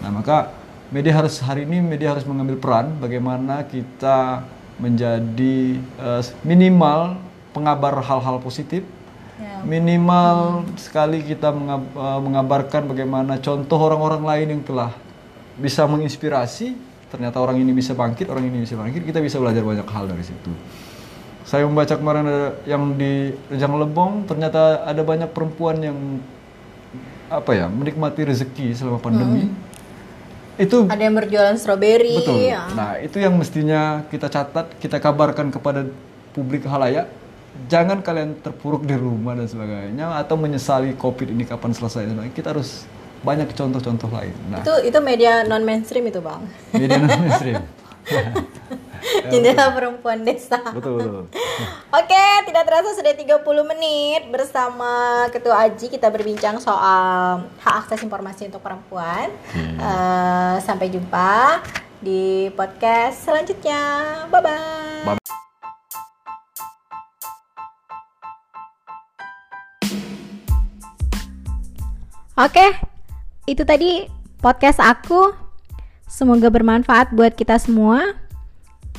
Nah, 0.04 0.10
maka 0.12 0.52
media 0.88 1.12
harus 1.20 1.40
hari 1.44 1.68
ini 1.68 1.84
media 1.84 2.16
harus 2.16 2.24
mengambil 2.24 2.56
peran 2.56 2.96
bagaimana 2.96 3.64
kita 3.68 4.44
menjadi 4.80 5.76
uh, 6.00 6.22
minimal 6.46 7.20
pengabar 7.52 8.00
hal-hal 8.00 8.40
positif 8.40 8.84
ya. 9.38 9.62
minimal 9.64 10.66
hmm. 10.66 10.76
sekali 10.76 11.22
kita 11.22 11.54
mengab 11.54 11.82
uh, 11.94 12.20
mengabarkan 12.20 12.90
bagaimana 12.90 13.38
contoh 13.38 13.78
orang-orang 13.78 14.22
lain 14.22 14.46
yang 14.58 14.62
telah 14.66 14.92
bisa 15.58 15.86
menginspirasi 15.86 16.74
ternyata 17.08 17.40
orang 17.40 17.56
ini 17.58 17.72
bisa 17.72 17.96
bangkit 17.96 18.28
orang 18.28 18.44
ini 18.46 18.62
bisa 18.62 18.76
bangkit 18.76 19.02
kita 19.06 19.18
bisa 19.22 19.40
belajar 19.40 19.64
banyak 19.64 19.88
hal 19.88 20.04
dari 20.04 20.24
situ 20.26 20.52
saya 21.48 21.64
membaca 21.64 21.96
kemarin 21.96 22.28
ada 22.28 22.46
yang 22.68 22.92
di 23.00 23.32
Rejang 23.48 23.72
Lebong 23.80 24.28
ternyata 24.28 24.84
ada 24.84 25.00
banyak 25.00 25.32
perempuan 25.32 25.80
yang 25.80 25.96
apa 27.32 27.56
ya 27.56 27.66
menikmati 27.72 28.28
rezeki 28.28 28.76
selama 28.76 29.00
pandemi 29.00 29.48
hmm 29.48 29.68
itu 30.58 30.90
ada 30.90 30.98
yang 30.98 31.14
berjualan 31.14 31.54
stroberi 31.54 32.18
betul 32.18 32.42
ya. 32.42 32.66
nah 32.74 32.98
itu 32.98 33.22
yang 33.22 33.30
mestinya 33.38 34.02
kita 34.10 34.26
catat 34.26 34.66
kita 34.82 34.98
kabarkan 34.98 35.54
kepada 35.54 35.86
publik 36.34 36.66
halayak 36.66 37.06
jangan 37.66 38.04
kalian 38.04 38.38
terpuruk 38.38 38.86
di 38.86 38.94
rumah 38.94 39.34
dan 39.34 39.50
sebagainya 39.50 40.14
atau 40.20 40.38
menyesali 40.38 40.94
covid 40.94 41.32
ini 41.32 41.42
kapan 41.42 41.74
selesai 41.74 42.06
kita 42.32 42.54
harus 42.54 42.86
banyak 43.18 43.50
contoh-contoh 43.50 44.10
lain 44.14 44.34
nah, 44.46 44.62
itu 44.62 44.74
itu 44.86 44.98
media 45.02 45.42
non 45.42 45.66
mainstream 45.66 46.06
itu 46.06 46.22
bang 46.22 46.42
media 46.76 46.96
non 47.02 47.10
mainstream 47.18 47.62
Jendela 49.28 49.72
Perempuan 49.72 50.24
Desa. 50.24 50.60
Betul, 50.72 51.00
betul. 51.00 51.24
Oke, 51.92 52.24
tidak 52.48 52.64
terasa 52.64 52.92
sudah 52.96 53.14
30 53.14 53.70
menit 53.76 54.22
bersama 54.32 55.24
Ketua 55.32 55.68
Aji 55.68 55.92
kita 55.92 56.08
berbincang 56.08 56.60
soal 56.60 57.46
hak 57.60 57.74
akses 57.84 58.04
informasi 58.04 58.48
untuk 58.48 58.64
perempuan. 58.64 59.32
Hmm. 59.52 59.76
Uh, 59.76 60.56
sampai 60.64 60.88
jumpa 60.92 61.62
di 62.00 62.48
podcast 62.56 63.28
selanjutnya. 63.28 63.80
Bye-bye. 64.32 65.04
Bye. 65.04 65.17
Oke, 72.38 72.70
itu 73.50 73.66
tadi 73.66 74.06
podcast 74.38 74.78
aku 74.78 75.34
Semoga 76.08 76.48
bermanfaat 76.48 77.12
buat 77.12 77.36
kita 77.36 77.60
semua. 77.60 78.16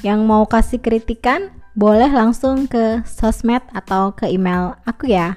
Yang 0.06 0.19
mau 0.23 0.45
kasih 0.45 0.78
kritikan, 0.78 1.49
boleh 1.73 2.08
langsung 2.08 2.69
ke 2.69 3.02
sosmed 3.04 3.65
atau 3.73 4.13
ke 4.13 4.30
email 4.30 4.78
aku 4.86 5.10
ya. 5.10 5.36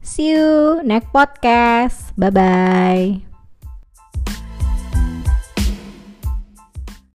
See 0.00 0.32
you 0.32 0.80
next 0.82 1.12
podcast. 1.12 2.16
Bye 2.16 2.32
bye. 2.32 3.25